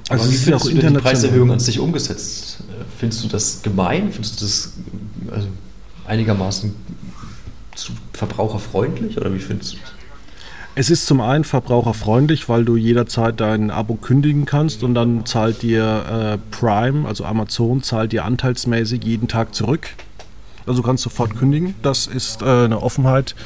Also 0.09 0.31
wie 0.31 0.37
findest 0.37 0.67
du 0.67 0.75
die 0.75 0.99
Preiserhöhung 0.99 1.53
an 1.53 1.61
sich 1.61 1.81
umgesetzt? 1.81 2.59
Findest 2.99 3.25
du 3.25 3.29
das 3.29 3.63
gemein? 3.63 4.13
Findest 4.13 4.41
du 4.41 4.45
das 4.45 4.73
also 5.31 5.49
einigermaßen 6.07 6.75
verbraucherfreundlich 8.13 9.17
oder 9.17 9.33
wie 9.35 9.39
findest 9.39 9.75
du 9.75 9.77
das? 9.79 9.93
Es 10.77 10.91
ist 10.91 11.07
zum 11.07 11.21
einen 11.21 11.45
verbraucherfreundlich, 11.45 12.49
weil 12.49 12.65
du 12.65 12.77
jederzeit 12.77 13.39
dein 13.39 13.71
Abo 13.71 13.95
kündigen 13.95 14.45
kannst 14.45 14.83
und 14.83 14.95
dann 14.95 15.25
zahlt 15.25 15.63
dir 15.63 16.05
äh, 16.35 16.39
Prime, 16.51 17.07
also 17.07 17.25
Amazon, 17.25 17.83
zahlt 17.83 18.11
dir 18.11 18.25
anteilsmäßig 18.25 19.05
jeden 19.05 19.29
Tag 19.29 19.55
zurück. 19.55 19.91
Also 20.67 20.83
du 20.83 20.87
kannst 20.87 21.05
sofort 21.05 21.37
kündigen. 21.37 21.77
Das 21.83 22.09
ist 22.09 22.43
äh, 22.43 22.65
eine 22.65 22.83
Offenheit, 22.83 23.37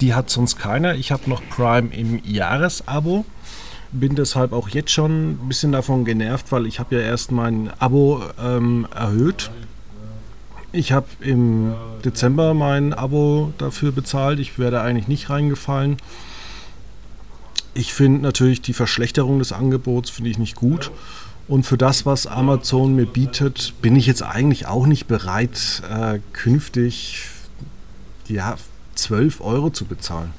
die 0.00 0.14
hat 0.14 0.28
sonst 0.28 0.58
keiner. 0.58 0.96
Ich 0.96 1.12
habe 1.12 1.30
noch 1.30 1.40
Prime 1.48 1.94
im 1.94 2.20
Jahresabo. 2.24 3.24
Bin 3.92 4.14
deshalb 4.14 4.52
auch 4.52 4.68
jetzt 4.68 4.90
schon 4.90 5.32
ein 5.32 5.48
bisschen 5.48 5.72
davon 5.72 6.04
genervt, 6.04 6.52
weil 6.52 6.66
ich 6.66 6.78
habe 6.80 6.96
ja 6.96 7.02
erst 7.02 7.32
mein 7.32 7.70
Abo 7.78 8.22
ähm, 8.42 8.86
erhöht. 8.94 9.50
Ich 10.72 10.92
habe 10.92 11.06
im 11.20 11.74
Dezember 12.04 12.52
mein 12.52 12.92
Abo 12.92 13.52
dafür 13.58 13.92
bezahlt. 13.92 14.38
Ich 14.40 14.58
wäre 14.58 14.72
da 14.72 14.82
eigentlich 14.82 15.08
nicht 15.08 15.30
reingefallen. 15.30 15.96
Ich 17.74 17.94
finde 17.94 18.22
natürlich 18.22 18.62
die 18.62 18.72
Verschlechterung 18.72 19.38
des 19.38 19.52
Angebots 19.52 20.10
finde 20.10 20.30
ich 20.30 20.38
nicht 20.38 20.56
gut. 20.56 20.90
Und 21.48 21.64
für 21.64 21.78
das, 21.78 22.04
was 22.06 22.26
Amazon 22.26 22.96
mir 22.96 23.06
bietet, 23.06 23.74
bin 23.80 23.94
ich 23.94 24.06
jetzt 24.06 24.22
eigentlich 24.22 24.66
auch 24.66 24.86
nicht 24.86 25.06
bereit, 25.06 25.82
äh, 25.88 26.18
künftig 26.32 27.28
ja, 28.26 28.56
12 28.96 29.40
Euro 29.40 29.70
zu 29.70 29.84
bezahlen. 29.84 30.32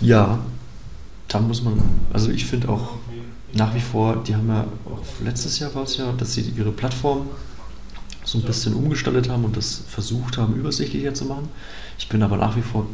Ja, 0.00 0.38
da 1.28 1.40
muss 1.40 1.62
man, 1.62 1.80
also 2.12 2.30
ich 2.30 2.44
finde 2.44 2.68
auch 2.68 2.94
nach 3.52 3.74
wie 3.74 3.80
vor, 3.80 4.22
die 4.22 4.34
haben 4.34 4.48
ja 4.48 4.66
auch 4.84 5.24
letztes 5.24 5.58
Jahr 5.58 5.74
war 5.74 5.84
es 5.84 5.96
ja, 5.96 6.12
dass 6.12 6.34
sie 6.34 6.42
ihre 6.42 6.72
Plattform 6.72 7.26
so 8.24 8.38
ein 8.38 8.44
bisschen 8.44 8.74
umgestaltet 8.74 9.28
haben 9.28 9.44
und 9.44 9.56
das 9.56 9.82
versucht 9.88 10.36
haben, 10.36 10.54
übersichtlicher 10.54 11.14
zu 11.14 11.26
machen. 11.26 11.48
Ich 11.98 12.08
bin 12.08 12.22
aber 12.22 12.36
nach 12.36 12.56
wie 12.56 12.62
vor 12.62 12.86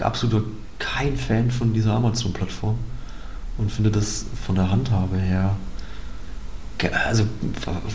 absolut 0.00 0.44
kein 0.78 1.16
Fan 1.16 1.50
von 1.50 1.72
dieser 1.72 1.94
Amazon-Plattform 1.94 2.76
und 3.58 3.70
finde 3.70 3.90
das 3.90 4.26
von 4.44 4.56
der 4.56 4.70
Handhabe 4.70 5.16
her 5.16 5.56
also 7.06 7.26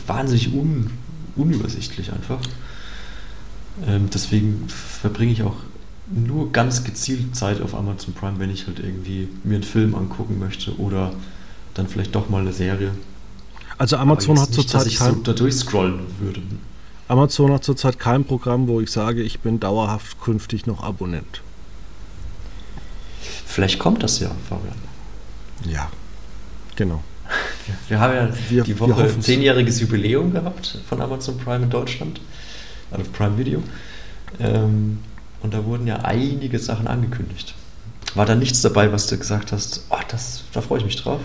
wahnsinnig 0.06 0.54
un, 0.54 0.90
unübersichtlich 1.36 2.12
einfach. 2.14 2.40
Ähm, 3.86 4.10
deswegen 4.14 4.68
verbringe 4.70 5.34
ich 5.34 5.44
auch 5.44 5.56
nur 6.10 6.52
ganz 6.52 6.84
gezielt 6.84 7.36
Zeit 7.36 7.62
auf 7.62 7.76
Amazon 7.76 8.14
Prime, 8.14 8.40
wenn 8.40 8.50
ich 8.50 8.68
halt 8.68 8.80
irgendwie 8.80 9.28
mir 9.44 9.56
einen 9.56 9.64
Film 9.64 9.96
angucken 9.96 10.40
möchte 10.40 10.78
oder 10.80 11.14
dann 11.74 11.88
vielleicht 11.88 12.16
doch 12.16 12.30
mal 12.30 12.42
eine 12.42 12.54
Serie. 12.54 12.92
Also 13.78 13.98
Amazon 13.98 14.40
hat 14.40 14.54
zurzeit 14.54 14.82
dass 14.82 14.88
ich 14.88 14.98
kein, 14.98 15.16
so 15.16 15.22
da 15.22 15.34
durchscrollen 15.34 16.00
würde. 16.20 16.42
Amazon 17.08 17.52
hat 17.52 17.64
zurzeit 17.64 18.00
kein 18.00 18.26
Programm, 18.26 18.68
wo 18.68 18.82
ich 18.82 18.92
sage, 18.92 19.22
ich 19.22 19.40
bin 19.40 19.60
dauerhaft 19.60 20.20
künftig 20.20 20.66
noch 20.66 20.84
Abonnent. 20.84 21.42
Vielleicht 23.46 23.80
kommt 23.80 24.04
das 24.04 24.20
ja, 24.20 24.32
Fabian. 24.50 24.76
Ja, 25.66 25.90
genau. 26.76 27.04
Wir, 27.90 28.00
haben 28.00 28.14
ja 28.14 28.30
wir, 28.50 28.64
die 28.64 28.80
Woche 28.80 29.20
zehnjähriges 29.20 29.82
Jubiläum 29.82 30.32
gehabt 30.32 30.80
von 30.88 31.02
Amazon 31.02 31.38
Prime 31.38 31.66
in 31.66 31.70
Deutschland 31.70 32.22
auf 32.92 33.12
Prime 33.12 33.38
Video. 33.38 33.62
Ähm, 34.40 35.00
und 35.48 35.54
da 35.54 35.64
wurden 35.64 35.88
ja 35.88 36.00
einige 36.00 36.60
Sachen 36.60 36.88
angekündigt. 36.88 37.56
War 38.16 38.26
da 38.26 38.36
nichts 38.36 38.62
dabei, 38.62 38.92
was 38.92 39.08
du 39.08 39.18
gesagt 39.18 39.54
hast, 39.54 39.86
oh, 39.90 39.96
das, 40.10 40.44
da 40.52 40.60
freue 40.60 40.80
ich 40.80 40.84
mich 40.86 40.98
drauf? 40.98 41.22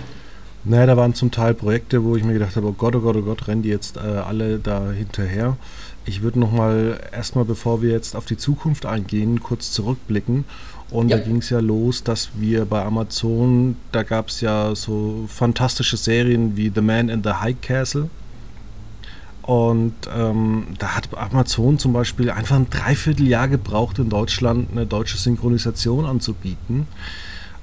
Naja, 0.62 0.87
da 0.87 0.97
waren 0.97 1.12
zum 1.12 1.33
Teil 1.33 1.55
Projekte, 1.55 2.05
wo 2.05 2.14
ich 2.14 2.23
mir 2.23 2.33
gedacht 2.33 2.55
habe, 2.55 2.69
oh 2.69 2.73
Gott, 2.73 2.95
oh 2.95 3.00
Gott, 3.00 3.17
oh 3.17 3.23
Gott, 3.23 3.49
rennen 3.49 3.62
die 3.62 3.69
jetzt 3.69 3.97
äh, 3.97 4.00
alle 4.00 4.61
da 4.61 4.93
hinterher. 4.93 5.57
Ich 6.05 6.23
würde 6.23 6.38
nochmal 6.38 7.00
erstmal, 7.11 7.45
bevor 7.45 7.83
wir 7.83 7.91
jetzt 7.91 8.14
auf 8.14 8.25
die 8.25 8.37
Zukunft 8.37 8.87
eingehen, 8.87 9.43
kurz 9.43 9.73
zurückblicken. 9.73 10.45
Und 10.88 11.09
ja. 11.09 11.17
da 11.17 11.25
ging 11.25 11.38
es 11.38 11.50
ja 11.50 11.59
los, 11.59 12.05
dass 12.05 12.31
wir 12.37 12.64
bei 12.64 12.85
Amazon, 12.85 13.75
da 13.91 14.05
gab 14.05 14.29
es 14.29 14.41
ja 14.41 14.73
so 14.76 15.25
fantastische 15.26 15.97
Serien 15.97 16.57
wie 16.57 16.71
The 16.73 16.81
Man 16.81 17.09
in 17.09 17.25
the 17.25 17.31
High 17.31 17.61
Castle. 17.61 18.09
Und 19.43 19.95
ähm, 20.17 20.69
da 20.79 20.95
hat 20.95 21.09
Amazon 21.17 21.79
zum 21.79 21.93
Beispiel 21.93 22.31
einfach 22.31 22.57
ein 22.57 22.71
Dreivierteljahr 22.71 23.49
gebraucht, 23.49 23.99
in 23.99 24.09
Deutschland 24.09 24.71
eine 24.71 24.87
deutsche 24.87 25.19
Synchronisation 25.19 26.07
anzubieten. 26.07 26.87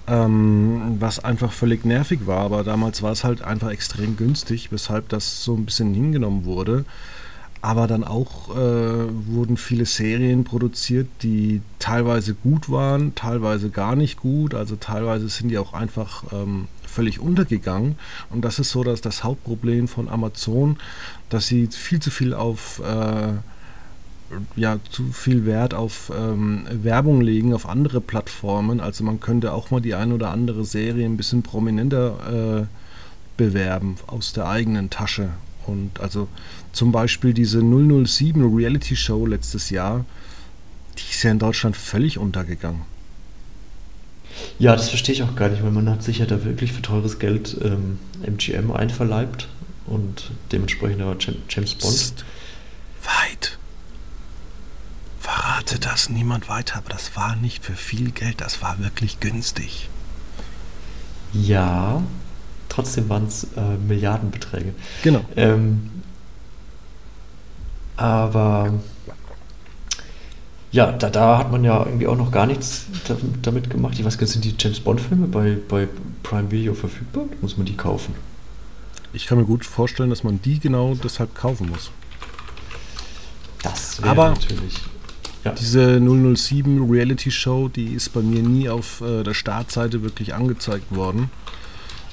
Ähm, 0.07 0.97
was 0.99 1.23
einfach 1.23 1.51
völlig 1.51 1.85
nervig 1.85 2.21
war, 2.25 2.39
aber 2.39 2.63
damals 2.63 3.03
war 3.03 3.11
es 3.11 3.23
halt 3.23 3.43
einfach 3.43 3.69
extrem 3.69 4.17
günstig, 4.17 4.71
weshalb 4.71 5.07
das 5.09 5.43
so 5.43 5.53
ein 5.53 5.65
bisschen 5.65 5.93
hingenommen 5.93 6.45
wurde. 6.45 6.83
Aber 7.61 7.87
dann 7.87 8.03
auch 8.03 8.49
äh, 8.49 8.57
wurden 8.57 9.55
viele 9.57 9.85
Serien 9.85 10.45
produziert, 10.45 11.07
die 11.21 11.61
teilweise 11.77 12.33
gut 12.33 12.71
waren, 12.71 13.13
teilweise 13.15 13.69
gar 13.69 13.95
nicht 13.95 14.17
gut. 14.17 14.55
Also 14.55 14.77
teilweise 14.77 15.29
sind 15.29 15.49
die 15.49 15.57
auch 15.57 15.73
einfach 15.73 16.23
ähm, 16.31 16.67
völlig 16.89 17.19
untergegangen. 17.19 17.95
Und 18.29 18.43
das 18.43 18.59
ist 18.59 18.71
so 18.71 18.83
dass 18.83 19.01
das 19.01 19.23
Hauptproblem 19.23 19.87
von 19.87 20.09
Amazon, 20.09 20.77
dass 21.29 21.47
sie 21.47 21.67
viel 21.67 21.99
zu 21.99 22.11
viel 22.11 22.33
auf 22.33 22.81
äh, 22.85 23.33
ja, 24.55 24.77
zu 24.91 25.11
viel 25.11 25.45
Wert 25.45 25.73
auf 25.73 26.11
ähm, 26.15 26.65
Werbung 26.71 27.21
legen, 27.21 27.53
auf 27.53 27.67
andere 27.67 28.01
Plattformen. 28.01 28.79
Also 28.79 29.03
man 29.03 29.19
könnte 29.19 29.53
auch 29.53 29.71
mal 29.71 29.81
die 29.81 29.95
ein 29.95 30.11
oder 30.11 30.29
andere 30.31 30.65
Serie 30.65 31.05
ein 31.05 31.17
bisschen 31.17 31.41
prominenter 31.43 32.61
äh, 32.61 32.65
bewerben 33.37 33.95
aus 34.07 34.33
der 34.33 34.47
eigenen 34.47 34.89
Tasche. 34.89 35.29
Und 35.65 35.99
also 35.99 36.27
zum 36.73 36.91
Beispiel 36.91 37.33
diese 37.33 37.59
007 37.59 38.55
Reality 38.55 38.95
Show 38.95 39.25
letztes 39.25 39.69
Jahr, 39.69 40.05
die 40.97 41.11
ist 41.11 41.23
ja 41.23 41.31
in 41.31 41.39
Deutschland 41.39 41.75
völlig 41.77 42.17
untergegangen. 42.17 42.81
Ja, 44.57 44.75
das 44.75 44.89
verstehe 44.89 45.15
ich 45.15 45.23
auch 45.23 45.35
gar 45.35 45.49
nicht, 45.49 45.63
weil 45.63 45.71
man 45.71 45.89
hat 45.89 46.03
sich 46.03 46.19
ja 46.19 46.25
da 46.25 46.43
wirklich 46.43 46.73
für 46.73 46.81
teures 46.81 47.19
Geld 47.19 47.57
ähm, 47.63 47.99
MGM 48.25 48.71
einverleibt 48.71 49.47
und 49.85 50.31
dementsprechend 50.51 51.01
aber 51.01 51.17
James 51.49 51.75
Bond. 51.75 51.93
Psst. 51.95 52.25
Weit. 53.03 53.57
Verrate 55.19 55.79
das 55.79 56.09
niemand 56.09 56.49
weiter, 56.49 56.77
aber 56.77 56.89
das 56.89 57.15
war 57.15 57.35
nicht 57.35 57.63
für 57.63 57.73
viel 57.73 58.11
Geld, 58.11 58.41
das 58.41 58.61
war 58.61 58.79
wirklich 58.79 59.19
günstig. 59.19 59.89
Ja, 61.33 62.01
trotzdem 62.69 63.09
waren 63.09 63.27
es 63.27 63.45
äh, 63.55 63.77
Milliardenbeträge. 63.87 64.73
Genau. 65.03 65.23
Ähm, 65.35 65.91
aber 67.95 68.79
ja, 70.71 70.91
da, 70.91 71.09
da 71.09 71.37
hat 71.37 71.51
man 71.51 71.63
ja 71.63 71.83
irgendwie 71.85 72.07
auch 72.07 72.17
noch 72.17 72.31
gar 72.31 72.45
nichts 72.45 72.85
damit 73.41 73.69
gemacht. 73.69 73.97
Ich 73.97 74.05
weiß 74.05 74.17
gar 74.17 74.25
nicht, 74.25 74.33
sind 74.33 74.45
die 74.45 74.55
James 74.57 74.79
Bond-Filme 74.79 75.27
bei, 75.27 75.57
bei 75.67 75.87
Prime 76.21 76.51
Video 76.51 76.73
verfügbar? 76.73 77.25
Muss 77.41 77.57
man 77.57 77.65
die 77.65 77.75
kaufen? 77.75 78.13
Ich 79.13 79.25
kann 79.25 79.39
mir 79.39 79.45
gut 79.45 79.65
vorstellen, 79.65 80.11
dass 80.11 80.23
man 80.23 80.41
die 80.41 80.59
genau 80.59 80.93
deshalb 80.93 81.33
kaufen 81.33 81.69
muss. 81.69 81.89
Das 83.63 84.01
wäre 84.01 84.15
natürlich. 84.15 84.75
Ja. 85.43 85.53
Diese 85.53 85.99
007 85.99 86.89
Reality 86.89 87.31
Show, 87.31 87.69
die 87.69 87.93
ist 87.93 88.09
bei 88.09 88.21
mir 88.21 88.43
nie 88.43 88.69
auf 88.69 89.01
äh, 89.01 89.23
der 89.23 89.33
Startseite 89.33 90.03
wirklich 90.03 90.33
angezeigt 90.33 90.93
worden. 90.93 91.31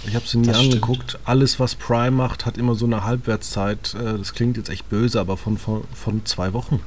Ich 0.06 0.14
habe 0.14 0.26
sie 0.26 0.38
nie 0.38 0.46
das 0.46 0.58
angeguckt. 0.58 1.10
Stimmt. 1.10 1.28
Alles, 1.28 1.58
was 1.58 1.74
Prime 1.74 2.12
macht, 2.12 2.46
hat 2.46 2.56
immer 2.56 2.76
so 2.76 2.86
eine 2.86 3.04
Halbwertszeit. 3.04 3.94
Äh, 3.94 4.18
das 4.18 4.32
klingt 4.32 4.56
jetzt 4.56 4.70
echt 4.70 4.88
böse, 4.88 5.20
aber 5.20 5.36
von, 5.36 5.58
von, 5.58 5.82
von 5.92 6.24
zwei 6.24 6.52
Wochen. 6.52 6.80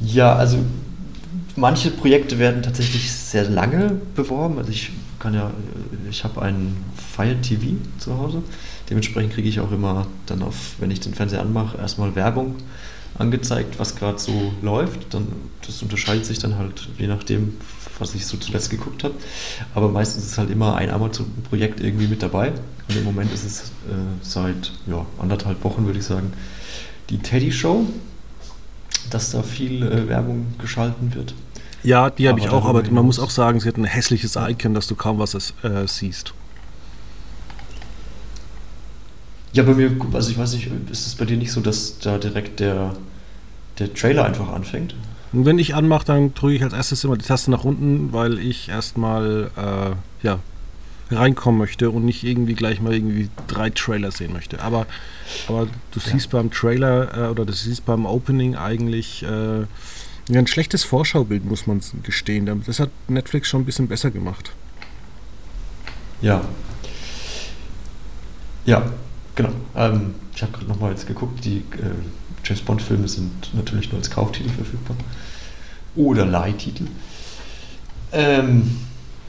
Ja, 0.00 0.34
also 0.34 0.58
manche 1.56 1.90
Projekte 1.90 2.38
werden 2.38 2.62
tatsächlich 2.62 3.10
sehr 3.12 3.48
lange 3.48 4.00
beworben. 4.14 4.58
Also 4.58 4.70
ich 4.70 4.90
kann 5.18 5.34
ja, 5.34 5.50
ich 6.10 6.24
habe 6.24 6.42
einen 6.42 6.84
Fire 6.96 7.40
TV 7.40 7.76
zu 7.98 8.16
Hause. 8.18 8.42
Dementsprechend 8.90 9.32
kriege 9.32 9.48
ich 9.48 9.60
auch 9.60 9.72
immer 9.72 10.06
dann 10.26 10.42
auf, 10.42 10.74
wenn 10.78 10.90
ich 10.90 11.00
den 11.00 11.14
Fernseher 11.14 11.40
anmache, 11.40 11.78
erstmal 11.78 12.14
Werbung 12.14 12.56
angezeigt, 13.18 13.78
was 13.78 13.96
gerade 13.96 14.18
so 14.18 14.52
läuft. 14.62 15.14
Dann, 15.14 15.26
das 15.66 15.82
unterscheidet 15.82 16.26
sich 16.26 16.38
dann 16.38 16.58
halt 16.58 16.88
je 16.98 17.06
nachdem, 17.06 17.54
was 17.98 18.14
ich 18.14 18.26
so 18.26 18.36
zuletzt 18.36 18.70
geguckt 18.70 19.04
habe. 19.04 19.14
Aber 19.74 19.88
meistens 19.88 20.26
ist 20.26 20.38
halt 20.38 20.50
immer 20.50 20.76
ein 20.76 20.90
Amazon-Projekt 20.90 21.80
irgendwie 21.80 22.06
mit 22.06 22.22
dabei. 22.22 22.52
Und 22.88 22.96
im 22.96 23.04
Moment 23.04 23.32
ist 23.32 23.44
es 23.44 23.60
äh, 23.60 23.94
seit 24.20 24.72
ja, 24.86 25.06
anderthalb 25.18 25.64
Wochen, 25.64 25.86
würde 25.86 25.98
ich 25.98 26.04
sagen, 26.04 26.32
die 27.08 27.18
Teddy 27.18 27.52
Show, 27.52 27.86
dass 29.10 29.30
da 29.30 29.42
viel 29.42 29.82
äh, 29.82 30.08
Werbung 30.08 30.46
geschalten 30.58 31.14
wird. 31.14 31.34
Ja, 31.82 32.10
die 32.10 32.28
habe 32.28 32.40
ich 32.40 32.48
auch, 32.48 32.64
aber 32.64 32.82
man 32.90 33.06
muss 33.06 33.20
auch 33.20 33.30
sagen, 33.30 33.60
sie 33.60 33.68
hat 33.68 33.76
ein 33.76 33.84
hässliches 33.84 34.36
Icon, 34.36 34.74
dass 34.74 34.88
du 34.88 34.96
kaum 34.96 35.18
was 35.18 35.34
äh, 35.34 35.86
siehst. 35.86 36.34
Ja, 39.52 39.62
bei 39.62 39.74
mir, 39.74 39.90
also 40.12 40.30
ich 40.30 40.36
weiß 40.36 40.54
nicht, 40.54 40.68
ist 40.90 41.06
es 41.06 41.14
bei 41.14 41.24
dir 41.24 41.36
nicht 41.36 41.52
so, 41.52 41.60
dass 41.60 41.98
da 41.98 42.18
direkt 42.18 42.60
der, 42.60 42.94
der 43.78 43.94
Trailer 43.94 44.24
einfach 44.24 44.48
anfängt? 44.48 44.94
Und 45.32 45.44
wenn 45.44 45.58
ich 45.58 45.74
anmache, 45.74 46.04
dann 46.04 46.34
drücke 46.34 46.54
ich 46.54 46.62
als 46.62 46.72
erstes 46.72 47.04
immer 47.04 47.16
die 47.16 47.24
Taste 47.24 47.50
nach 47.50 47.64
unten, 47.64 48.12
weil 48.12 48.38
ich 48.38 48.68
erstmal 48.68 49.50
äh, 49.56 50.26
ja, 50.26 50.40
reinkommen 51.10 51.58
möchte 51.58 51.90
und 51.90 52.04
nicht 52.04 52.24
irgendwie 52.24 52.54
gleich 52.54 52.80
mal 52.80 52.92
irgendwie 52.92 53.28
drei 53.46 53.70
Trailer 53.70 54.10
sehen 54.10 54.32
möchte. 54.32 54.60
Aber, 54.60 54.86
aber 55.48 55.66
du 55.92 56.00
ja. 56.00 56.12
siehst 56.12 56.30
beim 56.30 56.50
Trailer 56.50 57.26
äh, 57.26 57.30
oder 57.30 57.44
du 57.44 57.52
siehst 57.52 57.84
beim 57.86 58.06
Opening 58.06 58.56
eigentlich 58.56 59.22
äh, 59.22 59.66
ein 60.34 60.46
schlechtes 60.46 60.82
Vorschaubild, 60.82 61.44
muss 61.44 61.66
man 61.66 61.80
gestehen. 62.02 62.62
Das 62.66 62.80
hat 62.80 62.90
Netflix 63.08 63.48
schon 63.48 63.62
ein 63.62 63.64
bisschen 63.66 63.86
besser 63.86 64.10
gemacht. 64.10 64.50
Ja. 66.20 66.42
Ja, 68.64 68.90
genau. 69.36 69.52
Ähm, 69.76 70.14
ich 70.34 70.42
habe 70.42 70.52
gerade 70.52 70.66
nochmal 70.66 70.90
jetzt 70.90 71.06
geguckt, 71.06 71.44
die 71.44 71.58
äh, 71.58 71.94
James 72.42 72.62
Bond-Filme 72.62 73.06
sind 73.06 73.54
natürlich 73.54 73.90
nur 73.92 74.00
als 74.00 74.10
Kauftitel 74.10 74.48
verfügbar. 74.48 74.96
Oder 75.94 76.26
Leihtitel. 76.26 76.86
Ähm, 78.12 78.76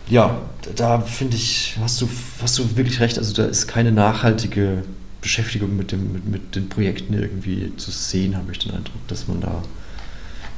ja, 0.10 0.42
da 0.76 1.02
finde 1.02 1.36
ich, 1.36 1.78
hast 1.80 2.02
du, 2.02 2.10
hast 2.42 2.58
du 2.58 2.78
wirklich 2.78 3.00
recht. 3.00 3.18
Also 3.18 3.34
da 3.34 3.46
ist 3.46 3.68
keine 3.68 3.92
nachhaltige 3.92 4.84
Beschäftigung 5.22 5.76
mit, 5.76 5.92
dem, 5.92 6.14
mit, 6.14 6.26
mit 6.26 6.56
den 6.56 6.70
Projekten 6.70 7.14
irgendwie 7.14 7.76
zu 7.78 7.92
sehen, 7.92 8.38
habe 8.38 8.52
ich 8.52 8.60
den 8.60 8.72
Eindruck, 8.72 9.08
dass 9.08 9.28
man 9.28 9.42
da 9.42 9.64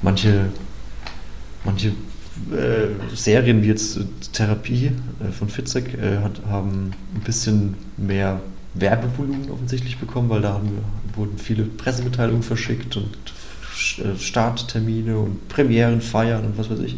manche, 0.02 0.50
manche 1.64 1.90
äh, 2.52 3.16
Serien 3.16 3.64
wie 3.64 3.68
jetzt 3.68 3.98
äh, 3.98 4.02
Therapie 4.34 4.92
äh, 5.20 5.32
von 5.32 5.50
Fitzek 5.50 5.96
äh, 5.96 6.18
hat, 6.18 6.42
haben 6.48 6.92
ein 7.16 7.22
bisschen 7.22 7.76
mehr 7.98 8.42
Werbevolumen 8.76 9.50
offensichtlich 9.50 9.98
bekommen, 9.98 10.30
weil 10.30 10.42
da 10.42 10.54
haben, 10.54 10.70
wurden 11.16 11.38
viele 11.38 11.64
Pressemitteilungen 11.64 12.44
verschickt 12.44 12.96
und 12.98 13.18
äh, 13.98 14.18
Starttermine 14.20 15.18
und 15.18 15.48
Premieren 15.50 16.02
feiern 16.02 16.46
und 16.46 16.58
was 16.58 16.70
weiß 16.70 16.80
ich. 16.80 16.96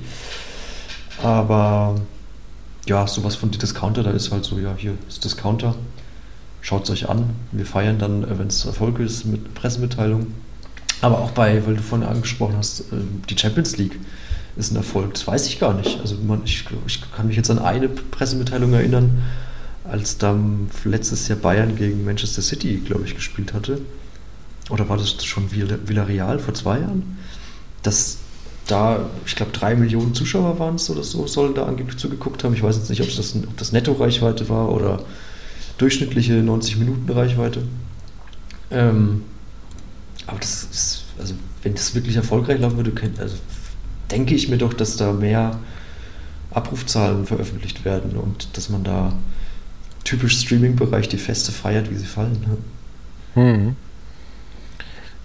Aber 1.23 2.01
ja, 2.87 3.07
sowas 3.07 3.35
von 3.35 3.51
Discounter, 3.51 4.03
da 4.03 4.11
ist 4.11 4.31
halt 4.31 4.45
so, 4.45 4.57
ja, 4.59 4.73
hier 4.75 4.93
ist 5.07 5.23
Discounter, 5.23 5.75
schaut 6.61 6.83
es 6.83 6.89
euch 6.89 7.09
an. 7.09 7.31
Wir 7.51 7.65
feiern 7.65 7.99
dann, 7.99 8.23
äh, 8.23 8.39
wenn 8.39 8.47
es 8.47 8.65
Erfolg 8.65 8.99
ist, 8.99 9.25
mit 9.25 9.53
Pressemitteilungen. 9.53 10.33
Aber 11.01 11.19
auch 11.19 11.31
bei, 11.31 11.65
weil 11.65 11.75
du 11.75 11.81
vorhin 11.81 12.07
angesprochen 12.07 12.55
hast, 12.57 12.85
ähm, 12.91 13.21
die 13.29 13.37
Champions 13.37 13.77
League 13.77 13.99
ist 14.55 14.71
ein 14.71 14.75
Erfolg. 14.75 15.13
Das 15.13 15.27
weiß 15.27 15.47
ich 15.47 15.59
gar 15.59 15.73
nicht. 15.73 15.99
Also 15.99 16.15
man, 16.15 16.41
ich, 16.45 16.65
ich 16.87 17.01
kann 17.15 17.27
mich 17.27 17.37
jetzt 17.37 17.49
an 17.49 17.59
eine 17.59 17.89
Pressemitteilung 17.89 18.73
erinnern, 18.73 19.23
als 19.83 20.17
dann 20.17 20.69
letztes 20.83 21.27
Jahr 21.27 21.39
Bayern 21.39 21.75
gegen 21.75 22.05
Manchester 22.05 22.41
City, 22.41 22.81
glaube 22.85 23.05
ich, 23.05 23.15
gespielt 23.15 23.53
hatte. 23.53 23.81
Oder 24.69 24.87
war 24.89 24.97
das 24.97 25.23
schon 25.25 25.51
Villarreal 25.51 26.39
vor 26.39 26.53
zwei 26.53 26.79
Jahren? 26.79 27.17
Dass 27.83 28.17
da, 28.67 29.09
ich 29.25 29.35
glaube, 29.35 29.51
drei 29.51 29.75
Millionen 29.75 30.13
Zuschauer 30.13 30.59
waren 30.59 30.75
es 30.75 30.89
oder 30.89 31.03
so, 31.03 31.27
sollen 31.27 31.53
da 31.53 31.65
angeblich 31.65 31.97
zugeguckt 31.97 32.43
haben. 32.43 32.53
Ich 32.53 32.63
weiß 32.63 32.77
jetzt 32.77 32.89
nicht, 32.89 33.01
ob 33.01 33.13
das, 33.13 33.35
ob 33.35 33.57
das 33.57 33.71
Netto-Reichweite 33.71 34.49
war 34.49 34.69
oder 34.71 35.03
durchschnittliche 35.77 36.33
90-Minuten-Reichweite. 36.33 37.63
Ähm, 38.69 39.23
aber 40.27 40.39
das 40.39 40.63
ist, 40.63 41.03
also 41.19 41.33
wenn 41.63 41.73
das 41.73 41.95
wirklich 41.95 42.15
erfolgreich 42.15 42.59
laufen 42.59 42.77
würde, 42.77 42.93
also 43.17 43.35
denke 44.09 44.35
ich 44.35 44.49
mir 44.49 44.57
doch, 44.57 44.73
dass 44.73 44.97
da 44.97 45.11
mehr 45.11 45.59
Abrufzahlen 46.51 47.25
veröffentlicht 47.25 47.85
werden 47.85 48.15
und 48.17 48.55
dass 48.57 48.69
man 48.69 48.83
da 48.83 49.13
typisch 50.03 50.39
Streaming-Bereich 50.39 51.09
die 51.09 51.17
Feste 51.17 51.51
feiert, 51.51 51.89
wie 51.89 51.95
sie 51.95 52.05
fallen. 52.05 52.59
Mhm. 53.35 53.75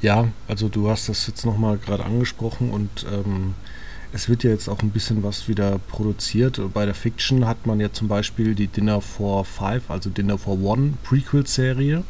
Ja, 0.02 0.28
also 0.46 0.68
du 0.68 0.90
hast 0.90 1.09
das 1.09 1.26
jetzt 1.26 1.46
nochmal 1.46 1.78
gerade 1.78 2.04
angesprochen 2.04 2.70
und 2.70 3.06
ähm, 3.12 3.54
es 4.12 4.28
wird 4.28 4.44
ja 4.44 4.50
jetzt 4.50 4.68
auch 4.68 4.82
ein 4.82 4.90
bisschen 4.90 5.22
was 5.22 5.48
wieder 5.48 5.78
produziert. 5.88 6.61
Bei 6.72 6.85
der 6.85 6.94
Fiction 6.94 7.46
hat 7.46 7.66
man 7.66 7.80
ja 7.80 7.92
zum 7.92 8.09
Beispiel 8.09 8.54
die 8.54 8.68
Dinner 8.68 9.00
for 9.00 9.44
Five, 9.44 9.90
also 9.90 10.11
Dinner 10.11 10.38
for 10.38 10.61
One 10.61 10.94
Prequel-Serie 11.02 12.04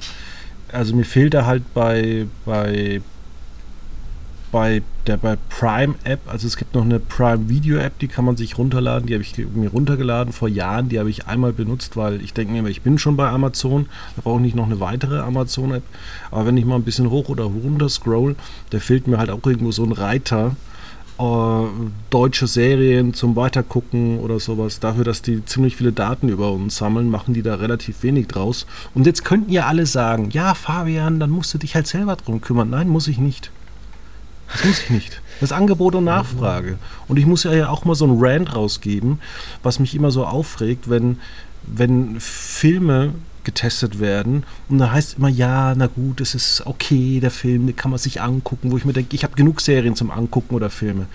also 0.73 0.95
mir 0.95 1.05
fehlt 1.05 1.35
da 1.35 1.47
halt 1.47 1.63
bei, 1.75 2.27
bei, 2.45 3.01
bei 4.53 4.83
der 5.07 5.17
bei 5.17 5.37
Prime 5.51 5.95
App, 6.05 6.21
also 6.27 6.47
es 6.47 6.57
gibt 6.57 6.75
noch 6.75 6.85
eine 6.85 6.99
Prime 6.99 7.49
Video 7.49 7.79
App, 7.79 7.99
die 7.99 8.09
kann 8.09 8.25
man 8.25 8.37
sich 8.37 8.59
runterladen, 8.59 9.07
die 9.07 9.15
habe 9.15 9.23
ich 9.23 9.37
mir 9.55 9.71
runtergeladen 9.71 10.33
vor 10.33 10.49
Jahren, 10.49 10.89
die 10.89 10.99
habe 10.99 11.11
ich 11.11 11.27
einmal 11.27 11.53
benutzt, 11.53 11.97
weil 11.97 12.21
ich 12.23 12.33
denke 12.33 12.61
mir, 12.61 12.69
ich 12.69 12.83
bin 12.83 12.99
schon 12.99 13.17
bei 13.17 13.29
Amazon, 13.29 13.87
da 14.17 14.23
brauche 14.23 14.39
ich 14.39 14.43
nicht 14.43 14.57
noch 14.57 14.67
eine 14.67 14.81
weitere 14.81 15.21
Amazon 15.21 15.75
App, 15.75 15.85
aber 16.31 16.47
wenn 16.47 16.57
ich 16.57 16.65
mal 16.65 16.77
ein 16.77 16.85
bisschen 16.85 17.11
hoch 17.11 17.29
oder 17.29 17.45
runter 17.45 17.89
scroll, 17.89 18.37
da 18.71 18.79
fehlt 18.79 19.07
mir 19.07 19.19
halt 19.19 19.31
auch 19.31 19.45
irgendwo 19.45 19.73
so 19.73 19.85
ein 19.85 19.93
Reiter, 19.93 20.57
äh, 21.19 21.65
deutsche 22.11 22.47
Serien 22.47 23.15
zum 23.15 23.37
Weitergucken 23.37 24.19
oder 24.19 24.39
sowas. 24.39 24.81
Dafür, 24.81 25.05
dass 25.05 25.23
die 25.23 25.45
ziemlich 25.47 25.77
viele 25.77 25.93
Daten 25.93 26.29
über 26.29 26.53
uns 26.53 26.77
sammeln, 26.77 27.11
machen 27.11 27.33
die 27.33 27.43
da 27.43 27.55
relativ 27.55 28.03
wenig 28.03 28.29
draus. 28.29 28.67
Und 28.95 29.07
jetzt 29.07 29.25
könnten 29.25 29.51
ja 29.51 29.67
alle 29.67 29.87
sagen, 29.87 30.29
ja, 30.31 30.55
Fabian, 30.55 31.19
dann 31.19 31.31
musst 31.31 31.55
du 31.55 31.59
dich 31.59 31.75
halt 31.75 31.87
selber 31.87 32.17
drum 32.17 32.43
kümmern. 32.43 32.69
Nein, 32.69 32.89
muss 32.89 33.09
ich 33.09 33.17
nicht. 33.19 33.51
Das 34.53 34.65
muss 34.65 34.81
ich 34.81 34.91
nicht. 34.91 35.21
Das 35.41 35.51
ist 35.51 35.57
Angebot 35.57 35.95
und 35.95 36.05
Nachfrage. 36.05 36.79
Und 37.09 37.19
ich 37.19 37.27
muss 37.27 37.45
ja 37.45 37.69
auch 37.69 37.85
mal 37.85 37.95
so 37.95 38.07
ein 38.07 38.17
Rant 38.19 38.55
rausgeben, 38.55 39.21
was 39.63 39.79
mich 39.79 39.95
immer 39.95 40.11
so 40.11 40.25
aufregt, 40.25 40.89
wenn, 40.89 41.19
wenn 41.67 42.21
Filme 42.21 43.13
getestet 43.45 44.01
werden. 44.01 44.45
Und 44.69 44.79
da 44.79 44.91
heißt 44.91 45.19
immer, 45.19 45.29
ja, 45.29 45.75
na 45.77 45.87
gut, 45.87 46.21
es 46.21 46.35
ist 46.35 46.67
okay, 46.67 47.21
der 47.21 47.31
Film, 47.31 47.67
den 47.67 47.77
kann 47.77 47.91
man 47.91 47.99
sich 47.99 48.21
angucken, 48.21 48.71
wo 48.71 48.77
ich 48.77 48.85
mir 48.85 48.93
denke, 48.93 49.15
ich 49.15 49.25
habe 49.25 49.37
genug 49.37 49.61
Serien 49.61 49.95
zum 49.95 50.11
Angucken 50.11 50.55
oder 50.55 50.69
Filme. 50.71 51.07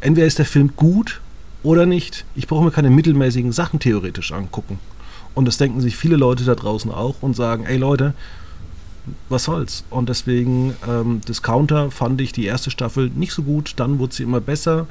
Entweder 0.00 0.26
ist 0.26 0.38
der 0.38 0.46
Film 0.46 0.72
gut 0.76 1.20
oder 1.62 1.86
nicht. 1.86 2.24
Ich 2.34 2.46
brauche 2.46 2.64
mir 2.64 2.70
keine 2.70 2.90
mittelmäßigen 2.90 3.52
Sachen 3.52 3.78
theoretisch 3.78 4.32
angucken. 4.32 4.78
Und 5.34 5.46
das 5.46 5.58
denken 5.58 5.80
sich 5.80 5.96
viele 5.96 6.16
Leute 6.16 6.44
da 6.44 6.54
draußen 6.54 6.90
auch 6.90 7.16
und 7.20 7.36
sagen, 7.36 7.66
ey 7.66 7.76
Leute, 7.76 8.14
was 9.28 9.44
soll's? 9.44 9.84
Und 9.90 10.08
deswegen, 10.08 10.74
ähm, 10.88 11.20
Discounter 11.26 11.90
fand 11.90 12.20
ich 12.20 12.32
die 12.32 12.46
erste 12.46 12.70
Staffel 12.70 13.10
nicht 13.14 13.32
so 13.32 13.42
gut, 13.42 13.74
dann 13.76 13.98
wurde 13.98 14.14
sie 14.14 14.22
immer 14.22 14.40
besser. 14.40 14.86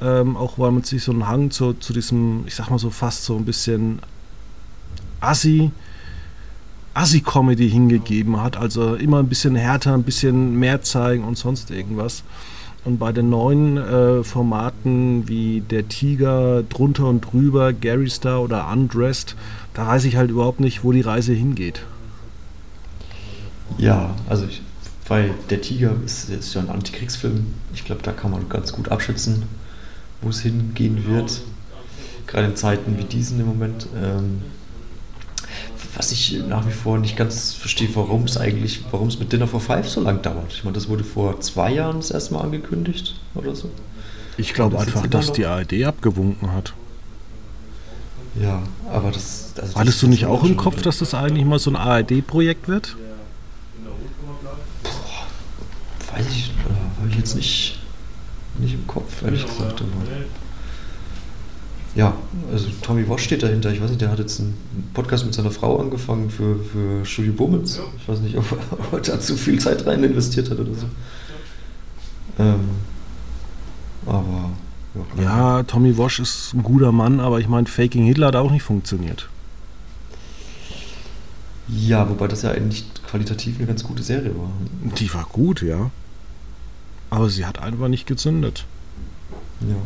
Ähm, 0.00 0.36
auch 0.36 0.58
weil 0.58 0.70
man 0.70 0.84
sich 0.84 1.02
so 1.02 1.12
einen 1.12 1.26
Hang 1.26 1.50
zu, 1.50 1.72
zu 1.72 1.92
diesem, 1.92 2.44
ich 2.46 2.54
sag 2.54 2.70
mal 2.70 2.78
so 2.78 2.90
fast 2.90 3.24
so 3.24 3.36
ein 3.36 3.44
bisschen 3.44 3.98
Assi 5.20 5.72
Assi-Comedy 6.94 7.70
hingegeben 7.70 8.42
hat. 8.42 8.56
Also 8.56 8.94
immer 8.94 9.20
ein 9.20 9.28
bisschen 9.28 9.54
härter, 9.54 9.94
ein 9.94 10.02
bisschen 10.02 10.58
mehr 10.58 10.82
zeigen 10.82 11.24
und 11.24 11.38
sonst 11.38 11.70
irgendwas. 11.70 12.24
Und 12.84 12.98
bei 12.98 13.12
den 13.12 13.28
neuen 13.30 13.76
äh, 13.76 14.24
Formaten 14.24 15.28
wie 15.28 15.60
Der 15.60 15.88
Tiger, 15.88 16.62
Drunter 16.62 17.06
und 17.06 17.20
Drüber, 17.20 17.72
Gary 17.72 18.10
Star 18.10 18.40
oder 18.40 18.68
Undressed, 18.72 19.36
da 19.74 19.86
weiß 19.86 20.04
ich 20.04 20.16
halt 20.16 20.30
überhaupt 20.30 20.60
nicht, 20.60 20.84
wo 20.84 20.92
die 20.92 21.00
Reise 21.00 21.32
hingeht. 21.32 21.82
Ja, 23.78 24.14
also 24.28 24.44
ich, 24.46 24.60
weil 25.06 25.34
Der 25.50 25.62
Tiger 25.62 25.92
ist, 26.04 26.28
ist 26.28 26.54
ja 26.54 26.60
ein 26.60 26.68
Antikriegsfilm. 26.68 27.46
Ich 27.74 27.84
glaube, 27.84 28.02
da 28.02 28.12
kann 28.12 28.30
man 28.30 28.48
ganz 28.48 28.72
gut 28.72 28.90
abschätzen, 28.90 29.44
wo 30.20 30.28
es 30.28 30.40
hingehen 30.40 31.06
wird. 31.06 31.40
Gerade 32.26 32.48
in 32.48 32.56
Zeiten 32.56 32.98
wie 32.98 33.04
diesen 33.04 33.40
im 33.40 33.46
Moment. 33.46 33.86
Ähm, 33.96 34.42
was 35.96 36.12
ich 36.12 36.42
nach 36.46 36.66
wie 36.66 36.72
vor 36.72 36.98
nicht 36.98 37.16
ganz 37.16 37.54
verstehe, 37.54 37.88
warum 37.94 38.24
es 38.24 38.36
eigentlich, 38.36 38.84
warum 38.90 39.08
es 39.08 39.18
mit 39.18 39.32
Dinner 39.32 39.48
for 39.48 39.60
Five 39.60 39.88
so 39.88 40.00
lang 40.00 40.22
dauert. 40.22 40.52
Ich 40.52 40.64
meine, 40.64 40.74
das 40.74 40.88
wurde 40.88 41.02
vor 41.02 41.40
zwei 41.40 41.72
Jahren 41.72 41.96
das 41.96 42.10
erste 42.10 42.34
Mal 42.34 42.42
angekündigt 42.42 43.18
oder 43.34 43.54
so. 43.56 43.70
Ich 44.36 44.54
glaube 44.54 44.78
einfach, 44.78 45.06
dass 45.06 45.32
die 45.32 45.46
ARD 45.46 45.84
abgewunken 45.84 46.52
hat. 46.52 46.74
Ja, 48.40 48.62
aber 48.92 49.10
das. 49.10 49.54
Also 49.60 49.74
Hattest 49.74 50.02
du 50.02 50.06
nicht 50.06 50.26
auch 50.26 50.44
im 50.44 50.56
Kopf, 50.56 50.82
dass 50.82 50.98
das 50.98 51.14
eigentlich 51.14 51.44
mal 51.44 51.58
so 51.58 51.70
ein 51.70 51.76
ARD-Projekt 51.76 52.68
wird? 52.68 52.96
Boah, 52.96 53.07
weiß 56.18 56.26
ich, 56.30 56.50
äh, 56.50 57.00
habe 57.00 57.08
ich 57.10 57.16
jetzt 57.16 57.36
nicht, 57.36 57.78
nicht 58.58 58.74
im 58.74 58.86
Kopf, 58.86 59.22
ehrlich 59.22 59.46
gesagt. 59.46 59.80
Aber 59.80 59.88
ja, 61.94 62.14
also 62.52 62.68
Tommy 62.82 63.08
Walsh 63.08 63.24
steht 63.24 63.42
dahinter. 63.42 63.72
Ich 63.72 63.80
weiß 63.80 63.90
nicht, 63.90 64.00
der 64.00 64.10
hat 64.10 64.18
jetzt 64.18 64.40
einen 64.40 64.54
Podcast 64.94 65.24
mit 65.24 65.34
seiner 65.34 65.50
Frau 65.50 65.78
angefangen 65.78 66.30
für, 66.30 66.56
für 66.60 67.04
Studio 67.04 67.32
Bummens. 67.32 67.76
Ja. 67.76 67.84
Ich 67.96 68.08
weiß 68.08 68.20
nicht, 68.20 68.36
ob, 68.36 68.44
ob 68.70 68.92
er 68.92 69.00
da 69.00 69.20
zu 69.20 69.36
viel 69.36 69.58
Zeit 69.58 69.86
rein 69.86 70.04
investiert 70.04 70.50
hat 70.50 70.58
oder 70.58 70.74
so. 70.74 70.86
Ähm, 72.38 72.60
aber. 74.06 74.50
Ja, 75.16 75.58
ja, 75.58 75.62
Tommy 75.64 75.96
Walsh 75.96 76.18
ist 76.18 76.54
ein 76.54 76.62
guter 76.62 76.92
Mann, 76.92 77.20
aber 77.20 77.40
ich 77.40 77.48
meine, 77.48 77.66
Faking 77.66 78.04
Hitler 78.04 78.28
hat 78.28 78.36
auch 78.36 78.50
nicht 78.50 78.62
funktioniert. 78.62 79.28
Ja, 81.68 82.08
wobei 82.08 82.26
das 82.26 82.42
ja 82.42 82.50
eigentlich 82.50 82.84
qualitativ 83.08 83.58
eine 83.58 83.66
ganz 83.66 83.84
gute 83.84 84.02
Serie 84.02 84.34
war. 84.36 84.50
Die 84.98 85.12
war 85.12 85.26
gut, 85.30 85.62
ja. 85.62 85.90
Aber 87.10 87.30
sie 87.30 87.46
hat 87.46 87.58
einfach 87.58 87.88
nicht 87.88 88.06
gezündet. 88.06 88.64
Ja. 89.60 89.76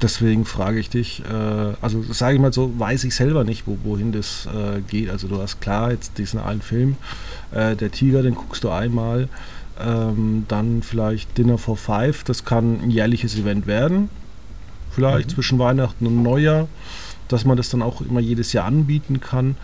Deswegen 0.00 0.44
frage 0.44 0.78
ich 0.78 0.90
dich, 0.90 1.22
äh, 1.24 1.74
also 1.80 2.04
sage 2.12 2.36
ich 2.36 2.40
mal 2.40 2.52
so, 2.52 2.78
weiß 2.78 3.02
ich 3.04 3.14
selber 3.14 3.42
nicht, 3.42 3.66
wo, 3.66 3.78
wohin 3.82 4.12
das 4.12 4.46
äh, 4.46 4.80
geht. 4.80 5.10
Also 5.10 5.26
du 5.26 5.40
hast 5.40 5.60
klar 5.60 5.90
jetzt 5.90 6.18
diesen 6.18 6.38
einen 6.38 6.62
Film, 6.62 6.96
äh, 7.50 7.74
der 7.74 7.90
Tiger, 7.90 8.22
den 8.22 8.36
guckst 8.36 8.62
du 8.62 8.70
einmal, 8.70 9.28
ähm, 9.80 10.44
dann 10.46 10.82
vielleicht 10.82 11.36
Dinner 11.36 11.58
for 11.58 11.76
Five, 11.76 12.22
das 12.22 12.44
kann 12.44 12.80
ein 12.82 12.90
jährliches 12.90 13.36
Event 13.36 13.66
werden, 13.66 14.08
vielleicht 14.92 15.30
mhm. 15.30 15.34
zwischen 15.34 15.58
Weihnachten 15.58 16.06
und 16.06 16.22
Neujahr, 16.22 16.68
dass 17.26 17.44
man 17.44 17.56
das 17.56 17.68
dann 17.68 17.82
auch 17.82 18.00
immer 18.00 18.20
jedes 18.20 18.52
Jahr 18.52 18.66
anbieten 18.66 19.18
kann. 19.20 19.56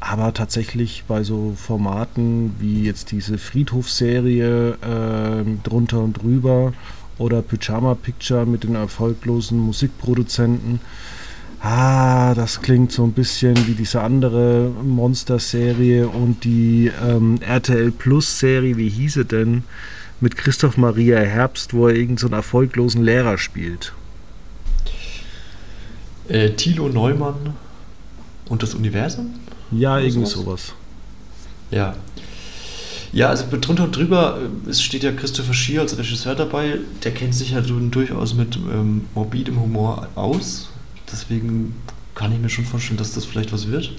Aber 0.00 0.32
tatsächlich 0.32 1.04
bei 1.06 1.22
so 1.22 1.54
Formaten 1.56 2.56
wie 2.58 2.84
jetzt 2.84 3.12
diese 3.12 3.36
Friedhofsserie 3.36 4.72
äh, 4.72 5.44
drunter 5.62 6.00
und 6.00 6.14
drüber 6.14 6.72
oder 7.18 7.42
Pyjama 7.42 7.94
Picture 7.94 8.46
mit 8.46 8.64
den 8.64 8.74
erfolglosen 8.74 9.58
Musikproduzenten. 9.58 10.80
Ah, 11.60 12.32
das 12.34 12.62
klingt 12.62 12.90
so 12.90 13.04
ein 13.04 13.12
bisschen 13.12 13.66
wie 13.66 13.74
diese 13.74 14.00
andere 14.00 14.70
Monster-Serie 14.82 16.08
und 16.08 16.44
die 16.44 16.90
ähm, 17.06 17.38
RTL 17.42 17.90
Plus-Serie, 17.90 18.78
wie 18.78 18.88
hieße 18.88 19.26
denn, 19.26 19.64
mit 20.20 20.38
Christoph 20.38 20.78
Maria 20.78 21.18
Herbst, 21.18 21.74
wo 21.74 21.88
er 21.88 21.94
irgendeinen 21.94 22.30
so 22.30 22.34
erfolglosen 22.34 23.02
Lehrer 23.04 23.36
spielt. 23.36 23.92
Äh, 26.28 26.50
Thilo 26.50 26.88
Neumann 26.88 27.54
und 28.48 28.62
das 28.62 28.72
Universum? 28.72 29.34
Ja, 29.72 29.98
irgendwie 29.98 30.26
sowas. 30.26 30.72
Ja. 31.70 31.94
Ja, 33.12 33.28
also 33.28 33.44
drunter 33.50 33.84
und 33.84 33.96
drüber, 33.96 34.38
äh, 34.66 34.70
es 34.70 34.82
steht 34.82 35.02
ja 35.02 35.12
Christopher 35.12 35.54
Schier 35.54 35.80
als 35.80 35.98
Regisseur 35.98 36.34
dabei, 36.34 36.78
der 37.02 37.12
kennt 37.12 37.34
sich 37.34 37.50
ja 37.50 37.60
durchaus 37.60 38.34
mit 38.34 38.56
ähm, 38.56 39.06
morbidem 39.14 39.60
Humor 39.60 40.08
aus. 40.14 40.68
Deswegen 41.10 41.74
kann 42.14 42.32
ich 42.32 42.38
mir 42.38 42.48
schon 42.48 42.64
vorstellen, 42.64 42.98
dass 42.98 43.12
das 43.12 43.24
vielleicht 43.24 43.52
was 43.52 43.68
wird. 43.68 43.92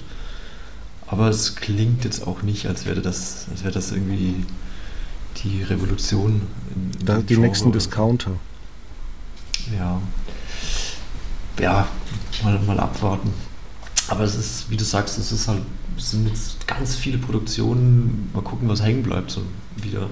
Aber 1.06 1.28
es 1.28 1.56
klingt 1.56 2.04
jetzt 2.04 2.26
auch 2.26 2.42
nicht, 2.42 2.66
als 2.66 2.86
wäre 2.86 3.02
das, 3.02 3.46
als 3.50 3.64
wäre 3.64 3.74
das 3.74 3.92
irgendwie 3.92 4.46
die 5.44 5.62
Revolution. 5.62 6.42
In, 6.74 7.00
in 7.00 7.06
da, 7.06 7.18
die 7.18 7.36
nächsten 7.36 7.70
Discounter. 7.70 8.32
Ja. 9.76 10.00
Ja, 11.60 11.86
mal, 12.42 12.58
mal 12.60 12.80
abwarten. 12.80 13.30
Aber 14.12 14.24
es 14.24 14.34
ist, 14.34 14.70
wie 14.70 14.76
du 14.76 14.84
sagst, 14.84 15.18
es 15.18 15.32
ist 15.32 15.48
halt, 15.48 15.62
es 15.96 16.10
sind 16.10 16.28
jetzt 16.28 16.66
ganz 16.66 16.96
viele 16.96 17.16
Produktionen. 17.16 18.30
Mal 18.34 18.42
gucken, 18.42 18.68
was 18.68 18.82
hängen 18.82 19.02
bleibt 19.02 19.30
so 19.30 19.40
wieder. 19.76 20.06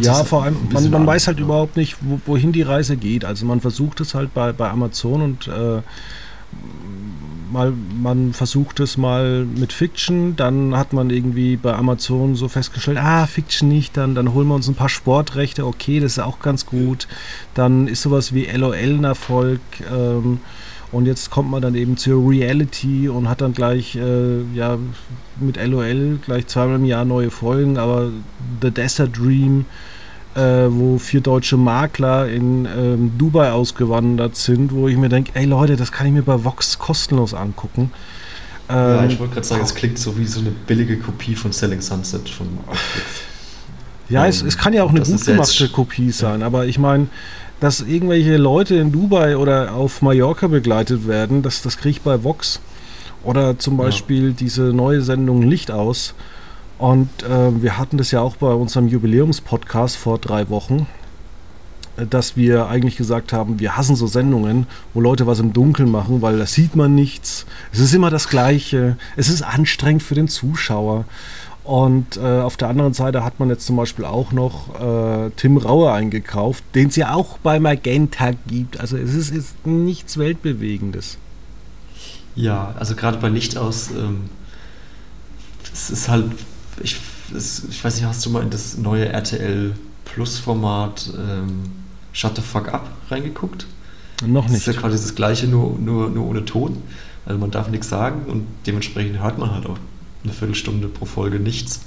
Ja, 0.00 0.22
vor 0.22 0.44
allem, 0.44 0.56
man, 0.72 0.88
man 0.88 1.06
weiß 1.06 1.26
halt 1.26 1.38
ja. 1.38 1.44
überhaupt 1.44 1.76
nicht, 1.76 1.96
wo, 2.00 2.20
wohin 2.26 2.52
die 2.52 2.62
Reise 2.62 2.96
geht. 2.96 3.24
Also 3.24 3.44
man 3.44 3.60
versucht 3.60 4.00
es 4.00 4.14
halt 4.14 4.32
bei, 4.34 4.52
bei 4.52 4.70
Amazon 4.70 5.20
und 5.20 5.48
äh, 5.48 5.82
mal, 7.50 7.72
man 8.00 8.34
versucht 8.34 8.78
es 8.78 8.96
mal 8.96 9.44
mit 9.44 9.72
Fiction, 9.72 10.36
dann 10.36 10.76
hat 10.76 10.92
man 10.92 11.10
irgendwie 11.10 11.56
bei 11.56 11.74
Amazon 11.74 12.36
so 12.36 12.46
festgestellt, 12.46 12.98
ah, 12.98 13.26
Fiction 13.26 13.68
nicht, 13.68 13.96
dann, 13.96 14.14
dann 14.14 14.32
holen 14.32 14.46
wir 14.46 14.54
uns 14.54 14.68
ein 14.68 14.76
paar 14.76 14.88
Sportrechte, 14.88 15.66
okay, 15.66 15.98
das 15.98 16.12
ist 16.12 16.18
auch 16.20 16.38
ganz 16.38 16.66
gut. 16.66 17.08
Dann 17.54 17.88
ist 17.88 18.02
sowas 18.02 18.32
wie 18.32 18.44
LOL 18.44 18.76
ein 18.76 19.04
Erfolg. 19.04 19.60
Ähm, 19.92 20.38
und 20.90 21.06
jetzt 21.06 21.30
kommt 21.30 21.50
man 21.50 21.60
dann 21.60 21.74
eben 21.74 21.96
zur 21.96 22.28
Reality 22.28 23.08
und 23.08 23.28
hat 23.28 23.40
dann 23.40 23.52
gleich 23.52 23.94
äh, 23.96 24.42
ja, 24.54 24.78
mit 25.38 25.62
LOL 25.62 26.18
gleich 26.24 26.46
zweimal 26.46 26.76
im 26.76 26.84
Jahr 26.84 27.04
neue 27.04 27.30
Folgen, 27.30 27.76
aber 27.76 28.10
The 28.62 28.70
Desert 28.70 29.16
Dream, 29.16 29.66
äh, 30.34 30.40
wo 30.40 30.98
vier 30.98 31.20
deutsche 31.20 31.58
Makler 31.58 32.28
in 32.28 32.66
ähm, 32.66 33.12
Dubai 33.18 33.50
ausgewandert 33.50 34.36
sind, 34.36 34.72
wo 34.72 34.88
ich 34.88 34.96
mir 34.96 35.10
denke, 35.10 35.32
ey 35.34 35.44
Leute, 35.44 35.76
das 35.76 35.92
kann 35.92 36.06
ich 36.06 36.12
mir 36.12 36.22
bei 36.22 36.42
Vox 36.42 36.78
kostenlos 36.78 37.34
angucken. 37.34 37.90
Ähm, 38.70 38.76
ja, 38.76 39.04
ich 39.04 39.18
wollte 39.18 39.34
gerade 39.34 39.46
sagen, 39.46 39.62
es 39.62 39.74
klingt 39.74 39.98
so 39.98 40.16
wie 40.18 40.26
so 40.26 40.40
eine 40.40 40.50
billige 40.50 40.98
Kopie 40.98 41.34
von 41.34 41.52
Selling 41.52 41.82
Sunset 41.82 42.28
von 42.28 42.46
Netflix. 42.46 43.06
Ja, 44.08 44.26
es, 44.26 44.40
es, 44.40 44.56
kann 44.56 44.72
ja 44.72 44.84
auch 44.84 44.90
eine 44.90 45.02
gut 45.02 45.24
gemachte 45.24 45.68
Kopie 45.68 46.10
sein, 46.12 46.40
ja. 46.40 46.46
aber 46.46 46.64
ich 46.64 46.78
meine, 46.78 47.08
dass 47.60 47.80
irgendwelche 47.80 48.36
Leute 48.36 48.76
in 48.76 48.92
Dubai 48.92 49.36
oder 49.36 49.74
auf 49.74 50.02
Mallorca 50.02 50.46
begleitet 50.46 51.08
werden, 51.08 51.42
das, 51.42 51.62
das 51.62 51.76
kriege 51.76 51.90
ich 51.90 52.00
bei 52.02 52.22
Vox. 52.22 52.60
Oder 53.24 53.58
zum 53.58 53.76
Beispiel 53.76 54.28
ja. 54.28 54.34
diese 54.38 54.62
neue 54.72 55.02
Sendung 55.02 55.42
Licht 55.42 55.70
aus. 55.70 56.14
Und 56.78 57.08
äh, 57.24 57.62
wir 57.62 57.76
hatten 57.76 57.98
das 57.98 58.12
ja 58.12 58.20
auch 58.20 58.36
bei 58.36 58.52
unserem 58.52 58.86
Jubiläumspodcast 58.86 59.96
vor 59.96 60.18
drei 60.18 60.48
Wochen, 60.48 60.86
dass 61.96 62.36
wir 62.36 62.68
eigentlich 62.68 62.96
gesagt 62.96 63.32
haben, 63.32 63.58
wir 63.58 63.76
hassen 63.76 63.96
so 63.96 64.06
Sendungen, 64.06 64.68
wo 64.94 65.00
Leute 65.00 65.26
was 65.26 65.40
im 65.40 65.52
Dunkeln 65.52 65.90
machen, 65.90 66.22
weil 66.22 66.38
da 66.38 66.46
sieht 66.46 66.76
man 66.76 66.94
nichts. 66.94 67.46
Es 67.72 67.80
ist 67.80 67.92
immer 67.92 68.10
das 68.10 68.28
Gleiche. 68.28 68.96
Es 69.16 69.28
ist 69.28 69.42
anstrengend 69.42 70.04
für 70.04 70.14
den 70.14 70.28
Zuschauer. 70.28 71.04
Und 71.68 72.16
äh, 72.16 72.40
auf 72.40 72.56
der 72.56 72.68
anderen 72.68 72.94
Seite 72.94 73.22
hat 73.24 73.40
man 73.40 73.50
jetzt 73.50 73.66
zum 73.66 73.76
Beispiel 73.76 74.06
auch 74.06 74.32
noch 74.32 74.74
äh, 74.80 75.28
Tim 75.36 75.58
Raue 75.58 75.92
eingekauft, 75.92 76.64
den 76.74 76.88
es 76.88 76.96
ja 76.96 77.12
auch 77.12 77.36
bei 77.36 77.60
Magenta 77.60 78.30
gibt. 78.46 78.80
Also 78.80 78.96
es 78.96 79.12
ist, 79.12 79.30
ist 79.30 79.66
nichts 79.66 80.16
Weltbewegendes. 80.16 81.18
Ja, 82.34 82.74
also 82.78 82.94
gerade 82.94 83.18
bei 83.18 83.28
Licht 83.28 83.58
aus, 83.58 83.90
ähm, 83.90 84.30
es 85.70 85.90
ist 85.90 86.08
halt, 86.08 86.24
ich, 86.82 86.96
es, 87.36 87.64
ich 87.68 87.84
weiß 87.84 87.96
nicht, 87.96 88.06
hast 88.06 88.24
du 88.24 88.30
mal 88.30 88.42
in 88.42 88.48
das 88.48 88.78
neue 88.78 89.10
RTL 89.10 89.74
Plus 90.06 90.38
Format 90.38 91.10
ähm, 91.18 91.64
Shut 92.12 92.34
the 92.36 92.40
Fuck 92.40 92.72
Up 92.72 92.88
reingeguckt? 93.10 93.66
Noch 94.24 94.44
nicht. 94.44 94.54
Das 94.54 94.68
ist 94.68 94.74
ja 94.74 94.80
quasi 94.80 94.96
das 94.96 95.14
gleiche, 95.14 95.46
nur, 95.46 95.78
nur, 95.78 96.08
nur 96.08 96.28
ohne 96.28 96.46
Ton. 96.46 96.82
Also 97.26 97.38
man 97.38 97.50
darf 97.50 97.68
nichts 97.68 97.90
sagen 97.90 98.22
und 98.26 98.46
dementsprechend 98.66 99.20
hört 99.20 99.36
man 99.36 99.50
halt 99.50 99.66
auch 99.66 99.76
eine 100.24 100.32
Viertelstunde 100.32 100.88
pro 100.88 101.04
Folge 101.04 101.38
nichts. 101.40 101.80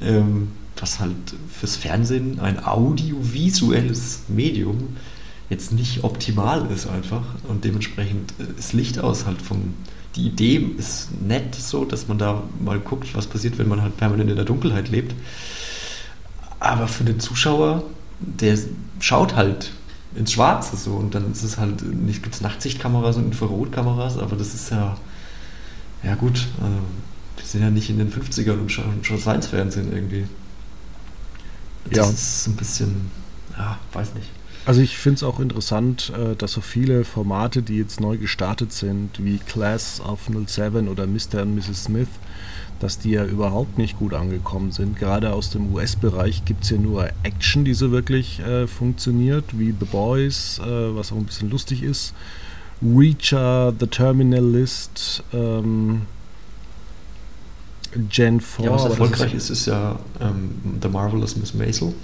Ähm, 0.00 0.48
was 0.78 1.00
halt 1.00 1.16
fürs 1.58 1.76
Fernsehen 1.76 2.38
ein 2.38 2.64
audiovisuelles 2.64 4.24
Medium 4.28 4.96
jetzt 5.48 5.72
nicht 5.72 6.04
optimal 6.04 6.70
ist 6.70 6.86
einfach 6.86 7.22
und 7.48 7.64
dementsprechend 7.64 8.34
ist 8.58 8.72
Licht 8.72 8.98
aus 8.98 9.26
halt 9.26 9.40
vom 9.40 9.74
die 10.16 10.26
Idee 10.26 10.70
ist 10.78 11.10
nett 11.20 11.54
so, 11.54 11.84
dass 11.84 12.08
man 12.08 12.16
da 12.18 12.42
mal 12.58 12.80
guckt, 12.80 13.14
was 13.14 13.26
passiert, 13.26 13.58
wenn 13.58 13.68
man 13.68 13.82
halt 13.82 13.98
permanent 13.98 14.30
in 14.30 14.36
der 14.36 14.46
Dunkelheit 14.46 14.88
lebt. 14.88 15.14
Aber 16.58 16.88
für 16.88 17.04
den 17.04 17.20
Zuschauer, 17.20 17.84
der 18.18 18.58
schaut 18.98 19.36
halt 19.36 19.72
ins 20.14 20.32
Schwarze 20.32 20.78
so 20.78 20.92
und 20.92 21.14
dann 21.14 21.30
ist 21.32 21.42
es 21.42 21.58
halt 21.58 21.82
nicht 21.82 22.22
gibt 22.22 22.34
es 22.34 22.40
Nachtsichtkameras 22.40 23.18
und 23.18 23.26
Infrarotkameras, 23.26 24.16
aber 24.16 24.36
das 24.36 24.54
ist 24.54 24.70
ja 24.70 24.96
ja 26.02 26.14
gut. 26.14 26.46
Also 26.62 26.78
wir 27.36 27.44
sind 27.44 27.62
ja 27.62 27.70
nicht 27.70 27.90
in 27.90 27.98
den 27.98 28.12
50ern 28.12 28.60
und 28.60 28.70
schauen 28.70 29.02
schon 29.02 29.18
Science-Fernsehen 29.18 29.92
irgendwie. 29.92 30.26
Das 31.90 31.96
ja. 31.96 32.12
ist 32.12 32.46
ein 32.48 32.56
bisschen, 32.56 33.10
ja, 33.56 33.78
weiß 33.92 34.14
nicht. 34.14 34.28
Also 34.66 34.80
ich 34.80 34.98
finde 34.98 35.16
es 35.18 35.22
auch 35.22 35.38
interessant, 35.38 36.12
äh, 36.16 36.34
dass 36.34 36.52
so 36.52 36.60
viele 36.60 37.04
Formate, 37.04 37.62
die 37.62 37.76
jetzt 37.76 38.00
neu 38.00 38.16
gestartet 38.16 38.72
sind, 38.72 39.24
wie 39.24 39.38
Class 39.38 40.00
of 40.00 40.28
07 40.44 40.88
oder 40.88 41.06
Mr. 41.06 41.42
und 41.42 41.54
Mrs. 41.54 41.84
Smith, 41.84 42.08
dass 42.80 42.98
die 42.98 43.12
ja 43.12 43.24
überhaupt 43.24 43.78
nicht 43.78 43.96
gut 43.96 44.12
angekommen 44.12 44.72
sind. 44.72 44.98
Gerade 44.98 45.32
aus 45.32 45.50
dem 45.50 45.72
US-Bereich 45.72 46.44
gibt 46.44 46.64
es 46.64 46.70
ja 46.70 46.78
nur 46.78 47.08
Action, 47.22 47.64
die 47.64 47.74
so 47.74 47.92
wirklich 47.92 48.40
äh, 48.40 48.66
funktioniert, 48.66 49.56
wie 49.56 49.72
The 49.78 49.86
Boys, 49.86 50.58
äh, 50.58 50.96
was 50.96 51.12
auch 51.12 51.16
ein 51.16 51.26
bisschen 51.26 51.48
lustig 51.48 51.84
ist. 51.84 52.12
Reacher, 52.82 53.72
The 53.78 53.86
Terminal 53.86 54.44
List, 54.44 55.22
ähm, 55.32 56.02
Gen 58.08 58.40
4. 58.40 58.64
Ja, 58.64 58.72
was 58.72 58.84
erfolgreich 58.84 59.34
ist, 59.34 59.50
ist, 59.50 59.66
ja 59.66 59.98
ähm, 60.20 60.78
The 60.82 60.88
Marvelous 60.88 61.36
Miss 61.36 61.54
Maisel. 61.54 61.94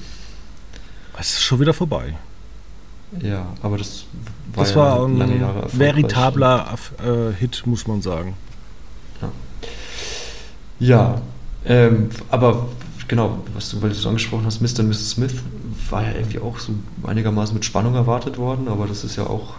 Es 1.18 1.34
ist 1.34 1.42
schon 1.42 1.60
wieder 1.60 1.74
vorbei. 1.74 2.14
Ja, 3.20 3.46
aber 3.62 3.76
das 3.76 4.06
war, 4.54 4.64
das 4.64 4.70
ja 4.70 4.76
war 4.76 5.06
ein 5.06 5.18
lange 5.18 5.38
Jahre 5.38 5.68
veritabler 5.72 6.74
äh, 7.04 7.32
Hit, 7.38 7.62
muss 7.66 7.86
man 7.86 8.00
sagen. 8.00 8.34
Ja, 9.20 9.32
ja 10.78 11.22
ähm, 11.64 12.08
aber 12.30 12.68
genau, 13.08 13.42
was 13.54 13.70
du, 13.70 13.82
weil 13.82 13.90
du 13.90 13.94
so 13.94 14.08
angesprochen 14.08 14.46
hast, 14.46 14.60
Mr. 14.60 14.80
und 14.80 14.88
Mrs. 14.88 15.10
Smith 15.10 15.34
war 15.90 16.02
ja 16.02 16.12
irgendwie 16.12 16.38
auch 16.38 16.58
so 16.58 16.72
einigermaßen 17.04 17.54
mit 17.54 17.64
Spannung 17.64 17.94
erwartet 17.94 18.38
worden, 18.38 18.68
aber 18.68 18.86
das 18.86 19.04
ist 19.04 19.16
ja 19.16 19.26
auch 19.26 19.54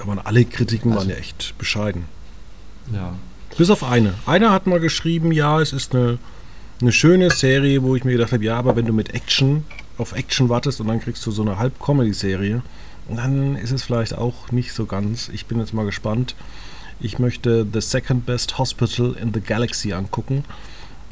Aber 0.00 0.16
alle 0.24 0.44
Kritiken 0.44 0.92
also, 0.92 1.02
waren 1.02 1.10
ja 1.10 1.16
echt 1.16 1.56
bescheiden. 1.58 2.04
Ja. 2.92 3.12
Bis 3.56 3.70
auf 3.70 3.84
eine. 3.84 4.14
Einer 4.26 4.50
hat 4.50 4.66
mal 4.66 4.80
geschrieben, 4.80 5.30
ja, 5.30 5.60
es 5.60 5.72
ist 5.72 5.94
eine, 5.94 6.18
eine 6.80 6.92
schöne 6.92 7.30
Serie, 7.30 7.82
wo 7.82 7.94
ich 7.94 8.04
mir 8.04 8.12
gedacht 8.12 8.32
habe, 8.32 8.44
ja, 8.44 8.56
aber 8.56 8.74
wenn 8.74 8.86
du 8.86 8.92
mit 8.92 9.14
Action 9.14 9.64
auf 9.96 10.12
Action 10.12 10.48
wartest 10.48 10.80
und 10.80 10.88
dann 10.88 11.00
kriegst 11.00 11.24
du 11.24 11.30
so 11.30 11.42
eine 11.42 11.58
Halb-Comedy-Serie, 11.58 12.62
dann 13.08 13.56
ist 13.56 13.70
es 13.70 13.84
vielleicht 13.84 14.16
auch 14.16 14.50
nicht 14.50 14.72
so 14.72 14.86
ganz. 14.86 15.28
Ich 15.28 15.46
bin 15.46 15.58
jetzt 15.58 15.72
mal 15.72 15.84
gespannt. 15.84 16.34
Ich 17.00 17.18
möchte 17.18 17.66
The 17.70 17.80
Second 17.80 18.26
Best 18.26 18.58
Hospital 18.58 19.14
in 19.20 19.32
the 19.32 19.40
Galaxy 19.40 19.92
angucken. 19.92 20.44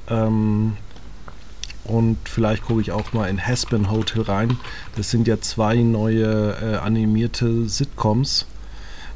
Ähm, 0.09 0.77
und 1.85 2.19
vielleicht 2.25 2.65
gucke 2.65 2.81
ich 2.81 2.93
auch 2.93 3.13
mal 3.13 3.29
in 3.29 3.45
Haspen 3.45 3.91
Hotel 3.91 4.23
rein. 4.23 4.57
Das 4.97 5.11
sind 5.11 5.27
ja 5.27 5.41
zwei 5.41 5.77
neue 5.77 6.57
äh, 6.61 6.77
animierte 6.77 7.69
Sitcoms, 7.69 8.47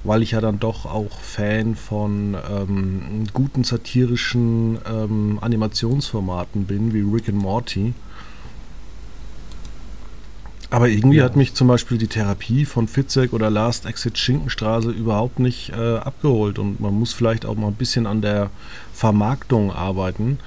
weil 0.06 0.22
ich 0.22 0.32
ja 0.32 0.40
dann 0.40 0.58
doch 0.58 0.86
auch 0.86 1.20
Fan 1.20 1.74
von 1.74 2.36
ähm, 2.50 3.24
guten 3.32 3.64
satirischen 3.64 4.78
ähm, 4.88 5.38
Animationsformaten 5.40 6.66
bin, 6.66 6.92
wie 6.92 7.00
Rick 7.00 7.28
and 7.28 7.38
Morty. 7.38 7.94
Aber 10.70 10.88
irgendwie 10.88 11.18
ja. 11.18 11.24
hat 11.24 11.36
mich 11.36 11.54
zum 11.54 11.68
Beispiel 11.68 11.96
die 11.96 12.08
Therapie 12.08 12.64
von 12.64 12.88
Fitzek 12.88 13.32
oder 13.32 13.50
Last 13.50 13.86
Exit 13.86 14.18
Schinkenstraße 14.18 14.90
überhaupt 14.90 15.38
nicht 15.38 15.70
äh, 15.70 15.98
abgeholt. 15.98 16.58
Und 16.58 16.80
man 16.80 16.94
muss 16.98 17.12
vielleicht 17.12 17.46
auch 17.46 17.54
mal 17.54 17.68
ein 17.68 17.74
bisschen 17.74 18.06
an 18.06 18.20
der 18.20 18.50
Vermarktung 18.92 19.72
arbeiten 19.72 20.38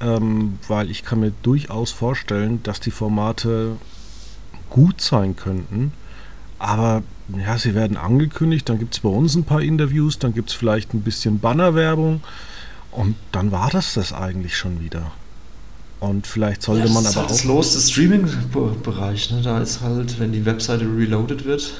ähm, 0.00 0.58
weil 0.66 0.90
ich 0.90 1.04
kann 1.04 1.20
mir 1.20 1.32
durchaus 1.42 1.90
vorstellen, 1.92 2.62
dass 2.62 2.80
die 2.80 2.90
Formate 2.90 3.76
gut 4.70 5.00
sein 5.00 5.36
könnten, 5.36 5.92
aber 6.58 7.02
ja, 7.38 7.58
sie 7.58 7.74
werden 7.74 7.96
angekündigt, 7.96 8.68
dann 8.68 8.78
gibt 8.78 8.94
es 8.94 9.00
bei 9.00 9.08
uns 9.08 9.34
ein 9.34 9.44
paar 9.44 9.62
Interviews, 9.62 10.18
dann 10.18 10.34
gibt 10.34 10.50
es 10.50 10.54
vielleicht 10.54 10.94
ein 10.94 11.02
bisschen 11.02 11.40
Bannerwerbung 11.40 12.22
und 12.90 13.16
dann 13.32 13.52
war 13.52 13.70
das 13.70 13.94
das 13.94 14.12
eigentlich 14.12 14.56
schon 14.56 14.80
wieder. 14.80 15.12
Und 16.00 16.26
vielleicht 16.26 16.62
sollte 16.62 16.86
ja, 16.86 16.92
man 16.92 17.04
aber 17.04 17.14
halt 17.14 17.26
auch. 17.26 17.30
Das 17.30 17.44
los, 17.44 17.74
das 17.74 17.90
Streaming-Bereich, 17.90 19.30
ne? 19.32 19.42
da 19.42 19.60
ist 19.60 19.82
halt, 19.82 20.18
wenn 20.18 20.32
die 20.32 20.46
Webseite 20.46 20.84
reloaded 20.84 21.44
wird 21.44 21.74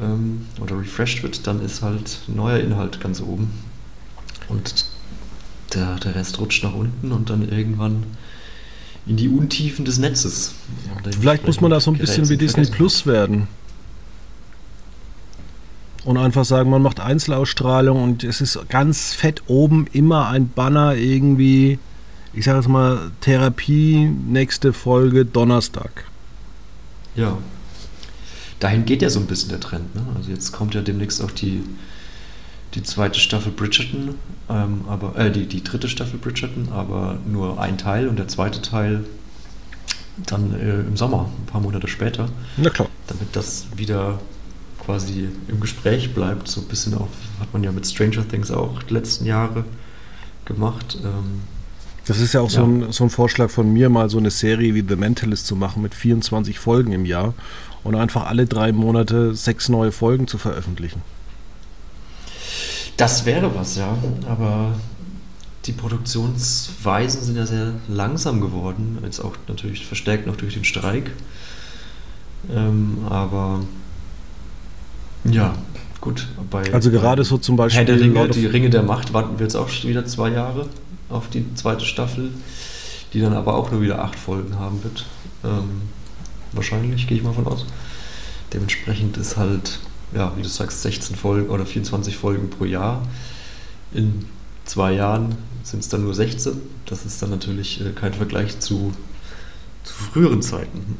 ähm, 0.00 0.46
oder 0.60 0.78
refreshed 0.78 1.24
wird, 1.24 1.46
dann 1.48 1.60
ist 1.60 1.82
halt 1.82 2.20
neuer 2.28 2.60
Inhalt 2.60 3.00
ganz 3.00 3.20
oben. 3.20 3.50
Und 4.48 4.86
der, 5.74 5.96
der 5.96 6.14
Rest 6.14 6.38
rutscht 6.38 6.62
nach 6.62 6.74
unten 6.74 7.10
und 7.10 7.28
dann 7.28 7.48
irgendwann 7.48 8.04
in 9.06 9.16
die 9.16 9.28
Untiefen 9.28 9.84
des 9.84 9.98
Netzes. 9.98 10.54
Vielleicht 11.20 11.46
muss 11.46 11.60
man 11.60 11.70
da 11.70 11.80
so 11.80 11.90
ein 11.90 11.98
bisschen 11.98 12.28
wie 12.28 12.36
Disney 12.36 12.66
Plus 12.66 13.06
werden. 13.06 13.48
Und 16.06 16.18
einfach 16.18 16.44
sagen, 16.44 16.70
man 16.70 16.82
macht 16.82 17.00
Einzelausstrahlung 17.00 18.00
und 18.00 18.22
es 18.22 18.40
ist 18.40 18.58
ganz 18.68 19.12
fett 19.12 19.42
oben 19.48 19.88
immer 19.92 20.28
ein 20.28 20.48
Banner 20.48 20.94
irgendwie, 20.94 21.80
ich 22.32 22.44
sage 22.44 22.58
jetzt 22.58 22.68
mal, 22.68 23.10
Therapie, 23.20 24.08
nächste 24.26 24.72
Folge 24.72 25.24
Donnerstag. 25.24 26.04
Ja. 27.16 27.36
Dahin 28.60 28.84
geht 28.84 29.02
ja 29.02 29.10
so 29.10 29.18
ein 29.18 29.26
bisschen 29.26 29.48
der 29.48 29.58
Trend. 29.58 29.96
Ne? 29.96 30.02
Also 30.14 30.30
jetzt 30.30 30.52
kommt 30.52 30.76
ja 30.76 30.80
demnächst 30.80 31.20
auch 31.22 31.32
die 31.32 31.64
die 32.74 32.82
zweite 32.82 33.18
Staffel 33.18 33.52
Bridgerton, 33.52 34.14
ähm, 34.48 34.84
aber 34.86 35.18
äh, 35.18 35.30
die, 35.32 35.46
die 35.46 35.64
dritte 35.64 35.88
Staffel 35.88 36.18
Bridgerton, 36.18 36.68
aber 36.72 37.18
nur 37.26 37.60
ein 37.60 37.78
Teil 37.78 38.06
und 38.06 38.18
der 38.18 38.28
zweite 38.28 38.60
Teil 38.60 39.04
dann 40.18 40.54
äh, 40.54 40.80
im 40.80 40.96
Sommer, 40.96 41.30
ein 41.40 41.46
paar 41.46 41.60
Monate 41.60 41.88
später. 41.88 42.28
Na 42.56 42.70
klar. 42.70 42.88
Damit 43.06 43.34
das 43.34 43.66
wieder 43.76 44.18
quasi 44.86 45.28
im 45.48 45.60
Gespräch 45.60 46.14
bleibt. 46.14 46.48
So 46.48 46.62
ein 46.62 46.68
bisschen 46.68 46.94
auf, 46.94 47.08
hat 47.40 47.52
man 47.52 47.62
ja 47.62 47.72
mit 47.72 47.86
Stranger 47.86 48.26
Things 48.26 48.50
auch 48.50 48.82
die 48.84 48.94
letzten 48.94 49.26
Jahre 49.26 49.64
gemacht. 50.44 50.96
Ähm, 51.04 51.42
das 52.06 52.20
ist 52.20 52.32
ja 52.32 52.40
auch 52.40 52.50
ja. 52.50 52.60
So, 52.60 52.64
ein, 52.64 52.92
so 52.92 53.04
ein 53.04 53.10
Vorschlag 53.10 53.50
von 53.50 53.70
mir, 53.72 53.90
mal 53.90 54.08
so 54.08 54.18
eine 54.18 54.30
Serie 54.30 54.74
wie 54.74 54.84
The 54.88 54.96
Mentalist 54.96 55.46
zu 55.46 55.56
machen 55.56 55.82
mit 55.82 55.94
24 55.94 56.58
Folgen 56.58 56.92
im 56.92 57.04
Jahr 57.04 57.34
und 57.82 57.96
einfach 57.96 58.26
alle 58.26 58.46
drei 58.46 58.72
Monate 58.72 59.34
sechs 59.34 59.68
neue 59.68 59.92
Folgen 59.92 60.28
zu 60.28 60.38
veröffentlichen. 60.38 61.02
Das 62.96 63.26
wäre 63.26 63.54
was, 63.54 63.76
ja. 63.76 63.98
Aber 64.28 64.74
die 65.66 65.72
Produktionsweisen 65.72 67.22
sind 67.22 67.36
ja 67.36 67.44
sehr 67.44 67.72
langsam 67.88 68.40
geworden. 68.40 68.98
Jetzt 69.02 69.20
auch 69.20 69.34
natürlich 69.48 69.84
verstärkt 69.84 70.26
noch 70.26 70.36
durch 70.36 70.54
den 70.54 70.64
Streik. 70.64 71.10
Ähm, 72.54 72.98
aber 73.10 73.60
ja, 75.32 75.54
gut. 76.00 76.28
Also 76.72 76.90
gerade 76.90 77.24
so 77.24 77.38
zum 77.38 77.56
Beispiel. 77.56 77.78
Herr 77.78 77.84
der 77.84 78.00
Ringe, 78.00 78.28
die 78.28 78.46
Ringe 78.46 78.70
der 78.70 78.82
Macht 78.82 79.12
warten 79.12 79.38
wir 79.38 79.44
jetzt 79.44 79.56
auch 79.56 79.68
wieder 79.84 80.04
zwei 80.06 80.30
Jahre 80.30 80.66
auf 81.08 81.28
die 81.28 81.44
zweite 81.54 81.84
Staffel, 81.84 82.30
die 83.12 83.20
dann 83.20 83.32
aber 83.32 83.54
auch 83.54 83.70
nur 83.70 83.80
wieder 83.82 84.02
acht 84.02 84.18
Folgen 84.18 84.58
haben 84.58 84.82
wird. 84.82 85.06
Ähm, 85.44 85.82
wahrscheinlich, 86.52 87.06
gehe 87.06 87.16
ich 87.16 87.22
mal 87.22 87.32
von 87.32 87.46
aus. 87.46 87.66
Dementsprechend 88.52 89.16
ist 89.16 89.36
halt 89.36 89.78
ja, 90.14 90.32
wie 90.36 90.42
du 90.42 90.48
sagst, 90.48 90.82
16 90.82 91.16
Folgen 91.16 91.50
oder 91.50 91.66
24 91.66 92.16
Folgen 92.16 92.50
pro 92.50 92.64
Jahr. 92.64 93.02
In 93.92 94.26
zwei 94.64 94.92
Jahren 94.92 95.36
sind 95.62 95.80
es 95.80 95.88
dann 95.88 96.02
nur 96.02 96.14
16. 96.14 96.60
Das 96.86 97.04
ist 97.04 97.20
dann 97.22 97.30
natürlich 97.30 97.80
äh, 97.80 97.90
kein 97.90 98.14
Vergleich 98.14 98.58
zu, 98.60 98.92
zu 99.82 99.94
früheren 99.94 100.42
Zeiten. 100.42 100.96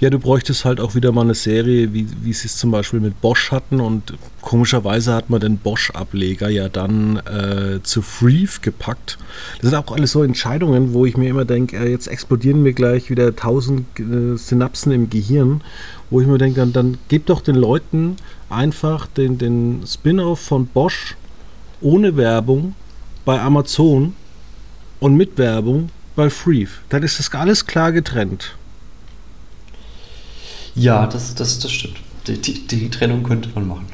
Ja, 0.00 0.10
du 0.10 0.18
bräuchtest 0.18 0.64
halt 0.64 0.80
auch 0.80 0.94
wieder 0.94 1.12
mal 1.12 1.22
eine 1.22 1.34
Serie, 1.34 1.92
wie, 1.92 2.06
wie 2.22 2.32
sie 2.32 2.46
es 2.46 2.56
zum 2.56 2.70
Beispiel 2.70 3.00
mit 3.00 3.20
Bosch 3.20 3.50
hatten 3.50 3.80
und 3.80 4.14
komischerweise 4.40 5.14
hat 5.14 5.30
man 5.30 5.40
den 5.40 5.58
Bosch-Ableger 5.58 6.48
ja 6.48 6.68
dann 6.68 7.16
äh, 7.26 7.82
zu 7.82 8.02
Freeve 8.02 8.60
gepackt. 8.60 9.18
Das 9.60 9.70
sind 9.70 9.78
auch 9.78 9.92
alles 9.92 10.12
so 10.12 10.22
Entscheidungen, 10.22 10.92
wo 10.92 11.06
ich 11.06 11.16
mir 11.16 11.28
immer 11.28 11.44
denke, 11.44 11.76
äh, 11.76 11.90
jetzt 11.90 12.06
explodieren 12.06 12.62
mir 12.62 12.72
gleich 12.72 13.10
wieder 13.10 13.34
tausend 13.34 13.86
äh, 13.98 14.36
Synapsen 14.36 14.92
im 14.92 15.10
Gehirn, 15.10 15.62
wo 16.10 16.20
ich 16.20 16.26
mir 16.26 16.38
denke, 16.38 16.60
dann, 16.60 16.72
dann 16.72 16.98
gib 17.08 17.26
doch 17.26 17.40
den 17.40 17.56
Leuten 17.56 18.16
einfach 18.48 19.06
den, 19.06 19.38
den 19.38 19.82
Spin-off 19.86 20.40
von 20.40 20.66
Bosch 20.66 21.16
ohne 21.80 22.16
Werbung 22.16 22.74
bei 23.24 23.40
Amazon 23.40 24.14
und 25.00 25.16
mit 25.16 25.38
Werbung 25.38 25.90
bei 26.14 26.30
Freeve. 26.30 26.70
Dann 26.88 27.02
ist 27.02 27.18
das 27.18 27.32
alles 27.34 27.66
klar 27.66 27.92
getrennt. 27.92 28.56
Ja, 30.76 31.06
das, 31.06 31.34
das, 31.34 31.58
das 31.58 31.72
stimmt. 31.72 31.96
Die, 32.26 32.38
die, 32.40 32.66
die 32.66 32.90
Trennung 32.90 33.22
könnte 33.22 33.48
man 33.54 33.66
machen. 33.66 33.86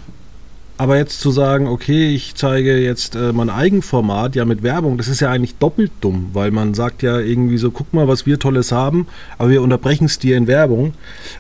Aber 0.79 0.97
jetzt 0.97 1.21
zu 1.21 1.31
sagen, 1.31 1.69
okay, 1.69 2.13
ich 2.13 2.35
zeige 2.35 2.77
jetzt 2.79 3.15
äh, 3.15 3.33
mein 3.33 3.51
Eigenformat 3.51 4.35
ja 4.35 4.45
mit 4.45 4.65
Werbung, 4.65 4.99
das 4.99 5.07
ist 5.07 5.21
ja 5.21 5.31
eigentlich 5.31 5.55
doppelt 5.57 5.93
dumm, 6.01 6.31
weil 6.33 6.51
man 6.51 6.75
sagt 6.75 7.03
ja 7.03 7.21
irgendwie 7.21 7.59
so, 7.59 7.71
guck 7.71 7.93
mal, 7.95 8.09
was 8.09 8.27
wir 8.27 8.39
Tolles 8.39 8.73
haben, 8.73 9.07
aber 9.39 9.51
wir 9.51 9.63
unterbrechen 9.63 10.07
es 10.07 10.19
dir 10.19 10.37
in 10.37 10.49
Werbung, 10.49 10.95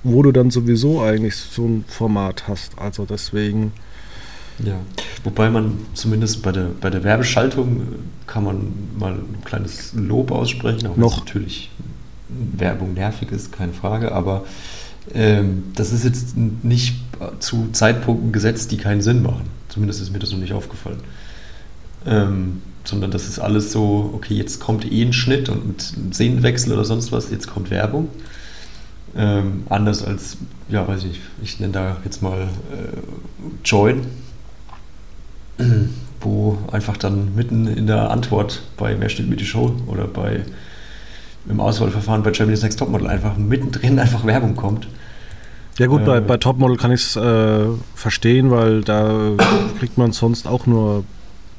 wo 0.04 0.22
du 0.22 0.30
dann 0.30 0.52
sowieso 0.52 1.00
eigentlich 1.00 1.34
so 1.34 1.64
ein 1.66 1.84
Format 1.88 2.46
hast. 2.46 2.78
Also 2.78 3.04
deswegen. 3.04 3.72
Ja, 4.64 4.76
wobei 5.24 5.50
man 5.50 5.78
zumindest 5.94 6.42
bei 6.42 6.52
der, 6.52 6.68
bei 6.80 6.90
der 6.90 7.02
Werbeschaltung 7.02 7.82
kann 8.28 8.44
man 8.44 8.72
mal 8.96 9.14
ein 9.14 9.42
kleines 9.44 9.92
Lob 9.94 10.30
aussprechen, 10.30 10.86
auch 10.86 10.96
wenn 10.96 11.00
natürlich 11.02 11.70
Werbung 12.28 12.94
nervig 12.94 13.32
ist, 13.32 13.50
keine 13.50 13.72
Frage, 13.72 14.12
aber 14.12 14.44
das 15.74 15.92
ist 15.92 16.04
jetzt 16.04 16.36
nicht 16.36 16.96
zu 17.40 17.68
Zeitpunkten 17.72 18.32
gesetzt, 18.32 18.70
die 18.70 18.76
keinen 18.76 19.02
Sinn 19.02 19.22
machen. 19.22 19.50
Zumindest 19.68 20.00
ist 20.00 20.12
mir 20.12 20.18
das 20.18 20.32
noch 20.32 20.38
nicht 20.38 20.52
aufgefallen. 20.52 21.00
Ähm, 22.06 22.62
sondern 22.84 23.10
das 23.10 23.28
ist 23.28 23.38
alles 23.38 23.72
so, 23.72 24.10
okay, 24.14 24.34
jetzt 24.34 24.60
kommt 24.60 24.90
eh 24.90 25.02
ein 25.02 25.12
Schnitt 25.12 25.48
und 25.48 25.96
ein 25.96 26.12
Szenenwechsel 26.12 26.72
oder 26.72 26.84
sonst 26.84 27.12
was, 27.12 27.30
jetzt 27.30 27.48
kommt 27.48 27.70
Werbung. 27.70 28.08
Ähm, 29.16 29.64
anders 29.68 30.04
als, 30.04 30.36
ja, 30.68 30.86
weiß 30.86 31.04
ich, 31.04 31.20
ich 31.42 31.60
nenne 31.60 31.72
da 31.72 31.96
jetzt 32.04 32.22
mal 32.22 32.42
äh, 32.42 32.46
Join, 33.64 34.06
wo 36.20 36.58
einfach 36.72 36.96
dann 36.96 37.34
mitten 37.34 37.66
in 37.66 37.86
der 37.86 38.10
Antwort 38.10 38.62
bei 38.76 38.94
Mehr 38.96 39.10
steht 39.10 39.28
mit 39.28 39.40
die 39.40 39.46
Show 39.46 39.76
oder 39.86 40.06
bei 40.06 40.44
im 41.48 41.60
Auswahlverfahren 41.60 42.22
bei 42.22 42.30
Germany's 42.30 42.62
Next 42.62 42.78
Topmodel 42.78 43.08
einfach 43.08 43.36
mittendrin 43.36 43.98
einfach 43.98 44.24
Werbung 44.24 44.56
kommt. 44.56 44.86
Ja 45.78 45.86
gut, 45.86 46.02
äh, 46.02 46.04
bei, 46.04 46.20
bei 46.20 46.36
Topmodel 46.36 46.76
kann 46.76 46.92
ich 46.92 47.02
es 47.02 47.16
äh, 47.16 47.66
verstehen, 47.94 48.50
weil 48.50 48.82
da 48.82 49.32
kriegt 49.78 49.98
man 49.98 50.12
sonst 50.12 50.46
auch 50.46 50.66
nur 50.66 51.04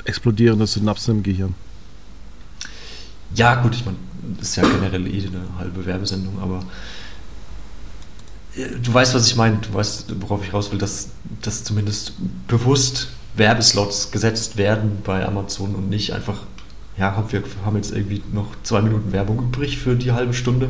explodierende 0.06 0.68
Synapsen 0.68 1.18
im 1.18 1.24
Gehirn. 1.24 1.56
Ja 3.36 3.56
gut, 3.56 3.76
ich 3.76 3.86
meine, 3.86 3.98
das 4.38 4.50
ist 4.50 4.56
ja 4.58 4.64
generell 4.64 5.08
eh 5.08 5.28
eine 5.28 5.42
halbe 5.58 5.86
Werbesendung, 5.86 6.40
aber 6.42 6.64
äh, 8.56 8.68
du 8.82 8.94
weißt, 8.94 9.16
was 9.16 9.28
ich 9.28 9.36
meine, 9.36 9.58
du 9.58 9.74
weißt, 9.74 10.14
worauf 10.22 10.46
ich 10.46 10.54
raus 10.54 10.72
will, 10.72 10.78
dass, 10.78 11.10
dass 11.42 11.64
zumindest 11.64 12.14
bewusst 12.48 13.10
Werbeslots 13.36 14.12
gesetzt 14.12 14.58
werden 14.58 15.00
bei 15.04 15.26
Amazon 15.26 15.74
und 15.74 15.90
nicht 15.90 16.14
einfach 16.14 16.42
ja, 16.98 17.26
wir 17.30 17.44
haben 17.66 17.76
jetzt 17.76 17.92
irgendwie 17.92 18.22
noch 18.32 18.48
zwei 18.64 18.82
Minuten 18.82 19.12
Werbung 19.12 19.40
übrig 19.40 19.78
für 19.78 19.96
die 19.96 20.12
halbe 20.12 20.34
Stunde. 20.34 20.70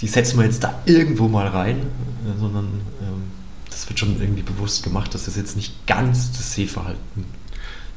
Die 0.00 0.08
setzen 0.08 0.38
wir 0.38 0.44
jetzt 0.44 0.64
da 0.64 0.82
irgendwo 0.86 1.28
mal 1.28 1.46
rein, 1.46 1.76
äh, 1.76 2.38
sondern 2.40 2.66
ähm, 3.00 3.22
das 3.70 3.88
wird 3.88 3.98
schon 3.98 4.20
irgendwie 4.20 4.42
bewusst 4.42 4.82
gemacht, 4.82 5.14
dass 5.14 5.26
das 5.26 5.36
jetzt 5.36 5.56
nicht 5.56 5.86
ganz 5.86 6.32
das 6.32 6.54
Sehverhalten 6.54 7.24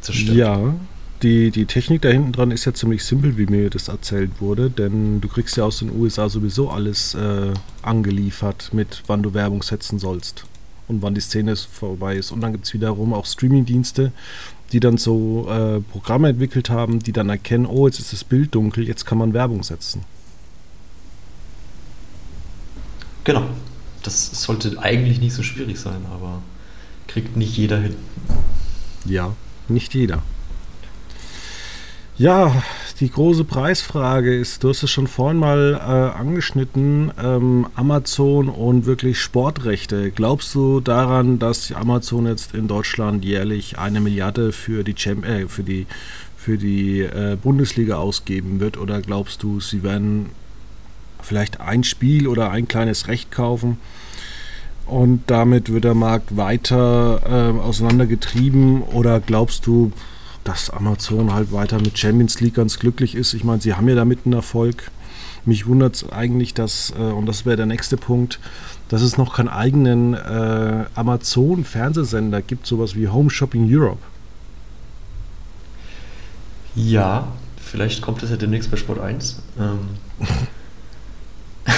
zerstört. 0.02 0.38
Ja, 0.38 0.76
die, 1.24 1.50
die 1.50 1.66
Technik 1.66 2.04
da 2.04 2.10
hinten 2.10 2.32
dran 2.32 2.52
ist 2.52 2.66
ja 2.66 2.74
ziemlich 2.74 3.04
simpel, 3.04 3.38
wie 3.38 3.48
mir 3.48 3.72
das 3.72 3.88
erzählt 3.88 4.40
wurde, 4.40 4.70
denn 4.70 5.20
du 5.20 5.28
kriegst 5.28 5.58
ja 5.58 5.64
aus 5.64 5.80
den 5.80 5.92
USA 5.92 6.30
sowieso 6.30 6.70
alles 6.70 7.16
äh, 7.16 7.54
angeliefert, 7.82 8.70
mit 8.72 9.04
wann 9.08 9.24
du 9.24 9.34
Werbung 9.34 9.64
setzen 9.64 9.98
sollst 9.98 10.46
und 10.88 11.02
wann 11.02 11.16
die 11.16 11.22
Szene 11.22 11.56
vorbei 11.56 12.18
ist. 12.18 12.32
Und 12.32 12.42
dann 12.42 12.52
gibt 12.52 12.66
es 12.66 12.74
wiederum 12.74 13.14
auch 13.14 13.26
Streamingdienste, 13.26 14.12
die 14.72 14.80
dann 14.80 14.98
so 14.98 15.48
äh, 15.50 15.80
Programme 15.80 16.30
entwickelt 16.30 16.70
haben, 16.70 17.00
die 17.00 17.14
dann 17.14 17.30
erkennen, 17.30 17.66
oh, 17.66 17.88
jetzt 17.88 18.00
ist 18.00 18.14
das 18.14 18.24
Bild 18.24 18.54
dunkel, 18.56 18.88
jetzt 18.88 19.06
kann 19.06 19.18
man 19.18 19.34
Werbung 19.34 19.64
setzen. 19.64 20.04
Genau. 23.24 23.44
Das 24.04 24.42
sollte 24.42 24.80
eigentlich 24.80 25.20
nicht 25.20 25.34
so 25.34 25.44
schwierig 25.44 25.80
sein, 25.80 26.06
aber 26.14 26.42
kriegt 27.08 27.36
nicht 27.36 27.58
jeder 27.58 27.80
hin. 27.80 27.96
Ja, 29.06 29.34
nicht 29.68 29.94
jeder. 29.94 30.22
Ja, 32.20 32.64
die 33.00 33.12
große 33.12 33.44
Preisfrage 33.44 34.36
ist, 34.36 34.64
du 34.64 34.70
hast 34.70 34.82
es 34.82 34.90
schon 34.90 35.06
vorhin 35.06 35.38
mal 35.38 35.76
äh, 35.76 36.18
angeschnitten, 36.18 37.12
ähm, 37.24 37.68
Amazon 37.76 38.50
und 38.50 38.88
wirklich 38.88 39.22
Sportrechte. 39.22 40.10
Glaubst 40.10 40.56
du 40.56 40.80
daran, 40.80 41.38
dass 41.38 41.72
Amazon 41.72 42.26
jetzt 42.26 42.56
in 42.56 42.68
Deutschland 42.68 43.24
jährlich 43.24 43.78
eine 43.78 44.02
Milliarde 44.02 44.52
für 44.52 44.84
die, 44.84 44.96
Champ 44.96 45.28
äh, 45.28 45.48
für 45.48 45.62
die, 45.62 45.86
für 46.36 46.58
die 46.58 47.02
äh, 47.02 47.38
Bundesliga 47.40 47.98
ausgeben 47.98 48.60
wird? 48.60 48.80
Oder 48.80 49.00
glaubst 49.02 49.44
du, 49.44 49.60
sie 49.60 49.84
werden 49.84 50.32
vielleicht 51.22 51.62
ein 51.62 51.84
Spiel 51.84 52.28
oder 52.28 52.50
ein 52.50 52.68
kleines 52.68 53.08
Recht 53.08 53.30
kaufen? 53.30 53.78
Und 54.88 55.22
damit 55.28 55.72
wird 55.72 55.84
der 55.84 55.94
Markt 55.94 56.36
weiter 56.36 57.22
äh, 57.30 57.60
auseinandergetrieben? 57.60 58.82
Oder 58.82 59.20
glaubst 59.20 59.68
du, 59.68 59.92
dass 60.48 60.70
Amazon 60.70 61.34
halt 61.34 61.52
weiter 61.52 61.78
mit 61.80 62.00
Champions 62.00 62.40
League 62.40 62.56
ganz 62.56 62.80
glücklich 62.80 63.16
ist. 63.16 63.34
Ich 63.34 63.44
meine, 63.44 63.62
sie 63.62 63.74
haben 63.74 63.88
ja 63.90 63.96
damit 63.96 64.20
einen 64.26 64.34
Erfolg. 64.34 64.92
Mich 65.46 65.68
wundert 65.68 65.96
es 65.96 66.10
eigentlich, 66.10 66.54
dass, 66.54 66.94
äh, 66.98 67.02
und 67.02 67.26
das 67.26 67.46
wäre 67.46 67.58
der 67.58 67.66
nächste 67.66 67.98
Punkt, 67.98 68.40
dass 68.88 69.02
es 69.02 69.18
noch 69.18 69.36
keinen 69.36 69.50
eigenen 69.50 70.14
äh, 70.14 70.86
Amazon-Fernsehsender 70.96 72.42
gibt, 72.42 72.66
sowas 72.66 72.96
wie 72.96 73.10
Home 73.10 73.30
Shopping 73.30 73.68
Europe. 73.70 74.02
Ja, 76.76 77.28
vielleicht 77.58 78.02
kommt 78.02 78.24
das 78.24 78.30
ja 78.30 78.38
demnächst 78.38 78.72
bei 78.72 78.78
Sport 78.78 79.00
1. 79.00 79.42
Ähm. 79.60 79.80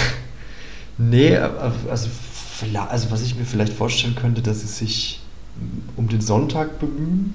nee, 0.98 1.36
also, 1.38 2.10
also 2.88 3.12
was 3.12 3.22
ich 3.22 3.36
mir 3.36 3.46
vielleicht 3.46 3.74
vorstellen 3.74 4.16
könnte, 4.16 4.42
dass 4.42 4.62
sie 4.62 4.68
sich 4.68 5.22
um 5.96 6.08
den 6.08 6.22
Sonntag 6.22 6.80
bemühen 6.80 7.34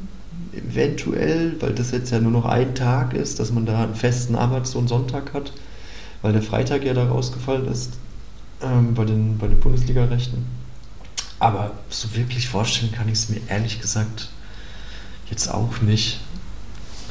eventuell, 0.56 1.56
weil 1.60 1.72
das 1.72 1.90
jetzt 1.90 2.10
ja 2.10 2.20
nur 2.20 2.32
noch 2.32 2.44
ein 2.44 2.74
Tag 2.74 3.14
ist, 3.14 3.40
dass 3.40 3.52
man 3.52 3.66
da 3.66 3.82
einen 3.82 3.94
festen 3.94 4.36
Amazon-Sonntag 4.36 5.32
hat, 5.34 5.52
weil 6.22 6.32
der 6.32 6.42
Freitag 6.42 6.84
ja 6.84 6.94
da 6.94 7.06
rausgefallen 7.06 7.66
ist 7.68 7.94
ähm, 8.62 8.94
bei 8.94 9.04
den, 9.04 9.38
bei 9.38 9.46
den 9.46 9.60
Bundesliga-Rechten. 9.60 10.46
Aber 11.38 11.72
so 11.88 12.14
wirklich 12.14 12.48
vorstellen 12.48 12.92
kann 12.92 13.08
ich 13.08 13.14
es 13.14 13.28
mir 13.28 13.40
ehrlich 13.48 13.80
gesagt 13.80 14.30
jetzt 15.30 15.48
auch 15.48 15.80
nicht, 15.80 16.20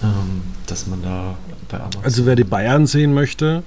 ähm, 0.01 0.41
dass 0.67 0.88
man 0.88 1.01
da 1.01 1.38
bei 1.69 1.79
Amazon. 1.79 2.03
Also 2.03 2.25
wer 2.25 2.36
die 2.36 2.43
Bayern 2.43 2.88
sehen 2.88 3.13
möchte, 3.13 3.63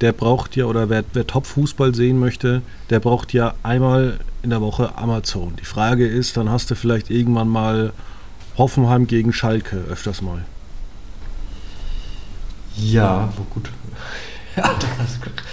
der 0.00 0.12
braucht 0.12 0.56
ja, 0.56 0.66
oder 0.66 0.90
wer, 0.90 1.04
wer 1.12 1.26
Top-Fußball 1.26 1.94
sehen 1.94 2.18
möchte, 2.18 2.62
der 2.90 3.00
braucht 3.00 3.32
ja 3.32 3.54
einmal 3.62 4.20
in 4.42 4.50
der 4.50 4.60
Woche 4.60 4.96
Amazon. 4.96 5.54
Die 5.58 5.64
Frage 5.64 6.06
ist, 6.06 6.36
dann 6.36 6.50
hast 6.50 6.70
du 6.70 6.74
vielleicht 6.74 7.10
irgendwann 7.10 7.48
mal 7.48 7.92
Hoffenheim 8.58 9.06
gegen 9.06 9.32
Schalke 9.32 9.76
öfters 9.88 10.22
mal. 10.22 10.44
Ja, 12.76 13.32
wo 13.36 13.42
gut. 13.44 13.70
Ja, 14.56 14.62
da, 14.62 14.86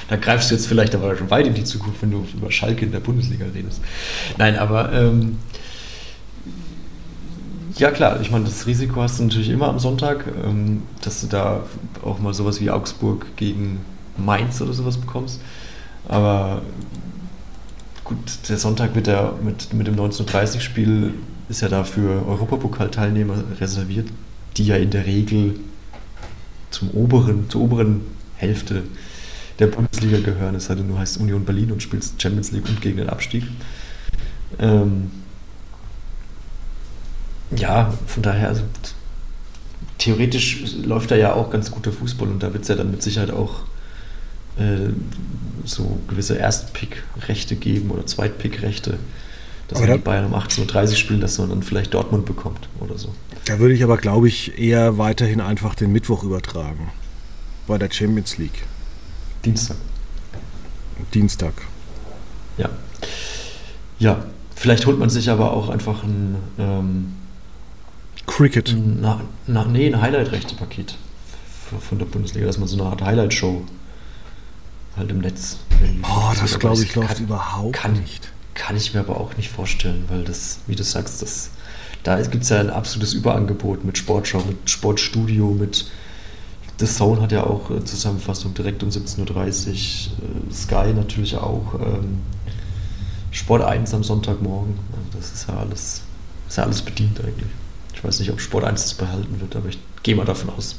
da, 0.07 0.15
greifst 0.15 0.49
du 0.49 0.55
jetzt 0.55 0.65
vielleicht 0.65 0.95
aber 0.95 1.17
schon 1.17 1.29
weit 1.29 1.45
in 1.45 1.53
die 1.53 1.65
Zukunft, 1.65 2.01
wenn 2.01 2.11
du 2.11 2.25
über 2.37 2.49
Schalke 2.49 2.85
in 2.85 2.93
der 2.93 3.01
Bundesliga 3.01 3.43
redest. 3.53 3.81
Nein, 4.37 4.57
aber 4.57 4.93
ähm, 4.93 5.39
ja 7.75 7.91
klar, 7.91 8.21
ich 8.21 8.31
meine, 8.31 8.45
das 8.45 8.65
Risiko 8.65 9.01
hast 9.01 9.19
du 9.19 9.23
natürlich 9.23 9.49
immer 9.49 9.67
am 9.67 9.79
Sonntag, 9.79 10.23
ähm, 10.45 10.83
dass 11.01 11.19
du 11.19 11.27
da 11.27 11.65
auch 12.01 12.19
mal 12.19 12.33
sowas 12.33 12.61
wie 12.61 12.71
Augsburg 12.71 13.25
gegen 13.35 13.81
Mainz 14.15 14.61
oder 14.61 14.71
sowas 14.71 14.95
bekommst. 14.95 15.41
Aber 16.07 16.61
gut, 18.05 18.17
der 18.47 18.57
Sonntag 18.57 18.95
wird 18.95 19.07
ja 19.07 19.33
mit, 19.43 19.73
mit 19.73 19.87
dem 19.87 19.95
1930-Spiel 19.95 21.13
ist 21.53 21.61
ja 21.61 21.69
da 21.69 21.83
für 21.83 22.25
Europapokalteilnehmer 22.25 23.43
reserviert, 23.61 24.07
die 24.57 24.65
ja 24.65 24.75
in 24.75 24.89
der 24.89 25.05
Regel 25.05 25.59
zum 26.71 26.89
oberen, 26.91 27.47
zur 27.47 27.61
oberen 27.61 28.01
Hälfte 28.35 28.81
der 29.59 29.67
Bundesliga 29.67 30.17
gehören. 30.17 30.55
Es 30.55 30.65
sei 30.65 30.73
denn, 30.73 30.87
du 30.87 30.97
heißt 30.97 31.17
Union 31.17 31.45
Berlin 31.45 31.71
und 31.71 31.83
spielst 31.83 32.19
Champions 32.19 32.51
League 32.51 32.67
und 32.67 32.81
gegen 32.81 32.97
den 32.97 33.07
Abstieg. 33.07 33.43
Ähm 34.57 35.11
ja, 37.55 37.93
von 38.07 38.23
daher, 38.23 38.47
also 38.47 38.63
theoretisch 39.99 40.73
läuft 40.83 41.11
da 41.11 41.15
ja 41.15 41.33
auch 41.33 41.51
ganz 41.51 41.69
guter 41.69 41.91
Fußball 41.91 42.29
und 42.29 42.41
da 42.41 42.51
wird 42.51 42.63
es 42.63 42.69
ja 42.69 42.75
dann 42.75 42.89
mit 42.89 43.03
Sicherheit 43.03 43.29
auch 43.29 43.59
äh, 44.57 44.89
so 45.65 45.99
gewisse 46.07 46.33
Erstpick-Rechte 46.33 47.55
geben 47.55 47.91
oder 47.91 48.07
Zweitpick-Rechte 48.07 48.97
dass 49.67 49.81
aber 49.81 49.93
die 49.93 49.99
Bayern 49.99 50.25
um 50.25 50.35
18.30 50.35 50.89
Uhr 50.89 50.95
spielen, 50.95 51.21
dass 51.21 51.37
man 51.37 51.49
dann 51.49 51.63
vielleicht 51.63 51.93
Dortmund 51.93 52.25
bekommt 52.25 52.69
oder 52.79 52.97
so. 52.97 53.13
Da 53.45 53.59
würde 53.59 53.73
ich 53.73 53.83
aber, 53.83 53.97
glaube 53.97 54.27
ich, 54.27 54.57
eher 54.59 54.97
weiterhin 54.97 55.41
einfach 55.41 55.75
den 55.75 55.91
Mittwoch 55.91 56.23
übertragen. 56.23 56.91
Bei 57.67 57.77
der 57.77 57.91
Champions 57.91 58.37
League. 58.37 58.65
Dienstag. 59.45 59.77
Dienstag. 61.13 61.53
Ja. 62.57 62.69
Ja, 63.99 64.23
vielleicht 64.55 64.85
holt 64.85 64.99
man 64.99 65.09
sich 65.09 65.29
aber 65.29 65.51
auch 65.51 65.69
einfach 65.69 66.03
ein 66.03 66.35
ähm, 66.57 67.13
Cricket. 68.25 68.75
Na, 68.77 69.21
na, 69.47 69.65
nee, 69.65 69.87
ein 69.87 70.01
Highlight-Rechte-Paket 70.01 70.97
von 71.79 71.99
der 71.99 72.05
Bundesliga, 72.05 72.45
dass 72.45 72.57
man 72.57 72.67
so 72.67 72.77
eine 72.79 72.89
Art 72.89 73.01
Highlight-Show 73.01 73.63
halt 74.95 75.11
im 75.11 75.19
Netz. 75.19 75.57
Oh, 76.03 76.31
das 76.39 76.59
glaube 76.59 76.81
ich 76.81 76.95
läuft 76.95 77.19
überhaupt 77.19 77.73
kann, 77.73 77.93
nicht. 77.93 78.31
Kann 78.53 78.75
ich 78.75 78.93
mir 78.93 78.99
aber 78.99 79.19
auch 79.19 79.35
nicht 79.37 79.49
vorstellen, 79.49 80.05
weil 80.09 80.23
das, 80.23 80.59
wie 80.67 80.75
du 80.75 80.83
sagst, 80.83 81.21
das, 81.21 81.49
da 82.03 82.21
gibt 82.21 82.43
es 82.43 82.49
ja 82.49 82.59
ein 82.59 82.69
absolutes 82.69 83.13
Überangebot 83.13 83.83
mit 83.83 83.97
Sportschau, 83.97 84.43
mit 84.45 84.69
Sportstudio, 84.69 85.51
mit 85.51 85.85
The 86.79 86.85
Zone 86.85 87.21
hat 87.21 87.31
ja 87.31 87.43
auch 87.43 87.69
äh, 87.71 87.83
Zusammenfassung 87.83 88.53
direkt 88.53 88.83
um 88.83 88.89
17.30 88.89 89.19
Uhr, 89.19 90.49
äh, 90.49 90.53
Sky 90.53 90.93
natürlich 90.93 91.35
auch, 91.37 91.75
ähm, 91.75 92.19
Sport 93.31 93.63
1 93.63 93.93
am 93.93 94.03
Sonntagmorgen. 94.03 94.77
Also 94.91 95.17
das 95.17 95.33
ist 95.33 95.47
ja 95.47 95.57
alles, 95.57 96.01
ist 96.47 96.57
ja 96.57 96.63
alles 96.63 96.81
bedient 96.81 97.19
eigentlich. 97.19 97.49
Ich 97.93 98.03
weiß 98.03 98.19
nicht, 98.19 98.31
ob 98.31 98.41
Sport 98.41 98.63
1 98.65 98.83
das 98.83 98.93
behalten 98.95 99.39
wird, 99.39 99.55
aber 99.55 99.69
ich 99.69 99.79
gehe 100.03 100.15
mal 100.15 100.25
davon 100.25 100.49
aus. 100.49 100.75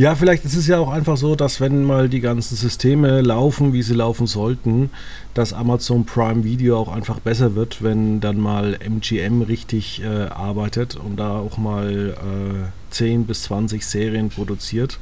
Ja, 0.00 0.14
vielleicht 0.14 0.46
ist 0.46 0.56
es 0.56 0.66
ja 0.66 0.78
auch 0.78 0.88
einfach 0.88 1.18
so, 1.18 1.36
dass 1.36 1.60
wenn 1.60 1.84
mal 1.84 2.08
die 2.08 2.20
ganzen 2.20 2.56
Systeme 2.56 3.20
laufen, 3.20 3.74
wie 3.74 3.82
sie 3.82 3.92
laufen 3.92 4.26
sollten, 4.26 4.88
dass 5.34 5.52
Amazon 5.52 6.06
Prime 6.06 6.42
Video 6.42 6.78
auch 6.78 6.88
einfach 6.88 7.20
besser 7.20 7.54
wird, 7.54 7.82
wenn 7.82 8.18
dann 8.18 8.40
mal 8.40 8.78
MGM 8.82 9.42
richtig 9.42 10.00
äh, 10.02 10.06
arbeitet 10.06 10.96
und 10.96 11.18
da 11.18 11.38
auch 11.38 11.58
mal 11.58 12.14
äh, 12.16 12.94
10 12.94 13.26
bis 13.26 13.42
20 13.42 13.84
Serien 13.84 14.30
produziert. 14.30 14.98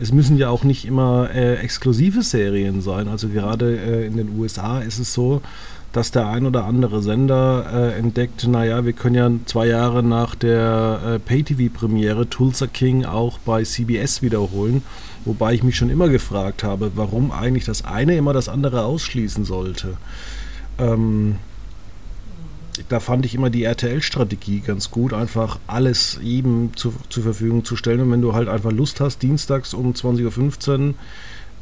Es 0.00 0.12
müssen 0.12 0.36
ja 0.36 0.48
auch 0.48 0.64
nicht 0.64 0.84
immer 0.84 1.30
äh, 1.32 1.54
exklusive 1.58 2.22
Serien 2.22 2.80
sein. 2.80 3.06
Also 3.06 3.28
gerade 3.28 3.78
äh, 3.78 4.06
in 4.06 4.16
den 4.16 4.36
USA 4.36 4.80
ist 4.80 4.98
es 4.98 5.14
so, 5.14 5.42
dass 5.92 6.12
der 6.12 6.28
ein 6.28 6.46
oder 6.46 6.64
andere 6.64 7.02
Sender 7.02 7.66
äh, 7.72 7.98
entdeckt, 7.98 8.46
naja, 8.46 8.84
wir 8.84 8.92
können 8.92 9.14
ja 9.14 9.30
zwei 9.46 9.66
Jahre 9.66 10.02
nach 10.02 10.34
der 10.34 11.00
äh, 11.04 11.18
Pay-TV-Premiere 11.18 12.28
Tulsa 12.28 12.66
King 12.68 13.04
auch 13.04 13.38
bei 13.38 13.64
CBS 13.64 14.22
wiederholen. 14.22 14.82
Wobei 15.24 15.52
ich 15.52 15.62
mich 15.62 15.76
schon 15.76 15.90
immer 15.90 16.08
gefragt 16.08 16.64
habe, 16.64 16.92
warum 16.94 17.32
eigentlich 17.32 17.64
das 17.64 17.84
eine 17.84 18.16
immer 18.16 18.32
das 18.32 18.48
andere 18.48 18.84
ausschließen 18.84 19.44
sollte. 19.44 19.96
Ähm, 20.78 21.36
da 22.88 23.00
fand 23.00 23.26
ich 23.26 23.34
immer 23.34 23.50
die 23.50 23.64
RTL-Strategie 23.64 24.60
ganz 24.60 24.90
gut, 24.90 25.12
einfach 25.12 25.58
alles 25.66 26.18
jedem 26.22 26.70
zu, 26.76 26.94
zur 27.08 27.22
Verfügung 27.22 27.64
zu 27.64 27.76
stellen. 27.76 28.00
Und 28.00 28.10
wenn 28.10 28.22
du 28.22 28.32
halt 28.32 28.48
einfach 28.48 28.72
Lust 28.72 29.00
hast, 29.00 29.22
dienstags 29.22 29.74
um 29.74 29.92
20.15 29.92 30.88
Uhr 30.88 30.94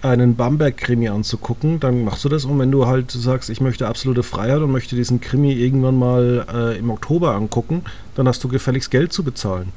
einen 0.02 0.36
Bamberg-Krimi 0.36 1.08
anzugucken, 1.08 1.80
dann 1.80 2.04
machst 2.04 2.24
du 2.24 2.28
das. 2.28 2.44
Und 2.44 2.58
wenn 2.58 2.70
du 2.70 2.86
halt 2.86 3.10
sagst, 3.10 3.50
ich 3.50 3.60
möchte 3.60 3.88
absolute 3.88 4.22
Freiheit 4.22 4.60
und 4.62 4.70
möchte 4.70 4.94
diesen 4.96 5.20
Krimi 5.20 5.52
irgendwann 5.52 5.98
mal 5.98 6.46
äh, 6.52 6.78
im 6.78 6.90
Oktober 6.90 7.34
angucken, 7.34 7.82
dann 8.14 8.28
hast 8.28 8.42
du 8.44 8.48
gefälligst 8.48 8.90
Geld 8.90 9.12
zu 9.12 9.24
bezahlen. 9.24 9.72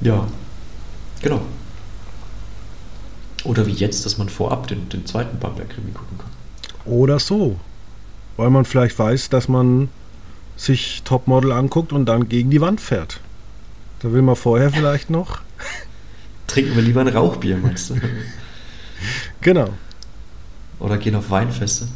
Ja, 0.00 0.26
genau. 1.22 1.40
Oder 3.44 3.66
wie 3.66 3.72
jetzt, 3.72 4.04
dass 4.04 4.18
man 4.18 4.28
vorab 4.28 4.66
den, 4.66 4.88
den 4.90 5.06
zweiten 5.06 5.38
Bamberg-Krimi 5.38 5.92
gucken 5.92 6.18
kann. 6.18 6.30
Oder 6.84 7.18
so. 7.18 7.56
weil 8.36 8.50
man 8.50 8.64
vielleicht 8.64 8.98
weiß, 8.98 9.28
dass 9.28 9.48
man 9.48 9.88
sich 10.56 11.02
Topmodel 11.04 11.52
anguckt 11.52 11.92
und 11.92 12.06
dann 12.06 12.28
gegen 12.28 12.50
die 12.50 12.60
Wand 12.60 12.80
fährt. 12.80 13.20
Da 14.00 14.12
will 14.12 14.22
man 14.22 14.36
vorher 14.36 14.70
vielleicht 14.70 15.10
noch. 15.10 15.40
Trinken 16.46 16.74
wir 16.74 16.82
lieber 16.82 17.00
ein 17.00 17.08
Rauchbier, 17.08 17.56
meinst 17.56 17.90
du? 17.90 17.94
genau. 19.40 19.70
Oder 20.78 20.98
gehen 20.98 21.14
auf 21.14 21.30
Weinfeste. 21.30 21.88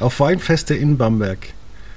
Auf 0.00 0.18
Weinfeste 0.20 0.74
in 0.74 0.96
Bamberg. 0.96 1.38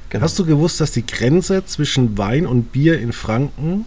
Genau. 0.09 0.23
Hast 0.23 0.37
du 0.37 0.45
gewusst, 0.45 0.79
dass 0.81 0.91
die 0.91 1.05
Grenze 1.05 1.65
zwischen 1.65 2.17
Wein 2.17 2.45
und 2.45 2.71
Bier 2.71 2.99
in 2.99 3.13
Franken 3.13 3.85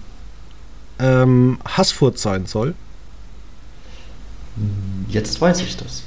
ähm, 0.98 1.58
Haßfurt 1.64 2.18
sein 2.18 2.46
soll? 2.46 2.74
Jetzt 5.08 5.40
weiß 5.40 5.60
ich 5.60 5.76
das. 5.76 6.02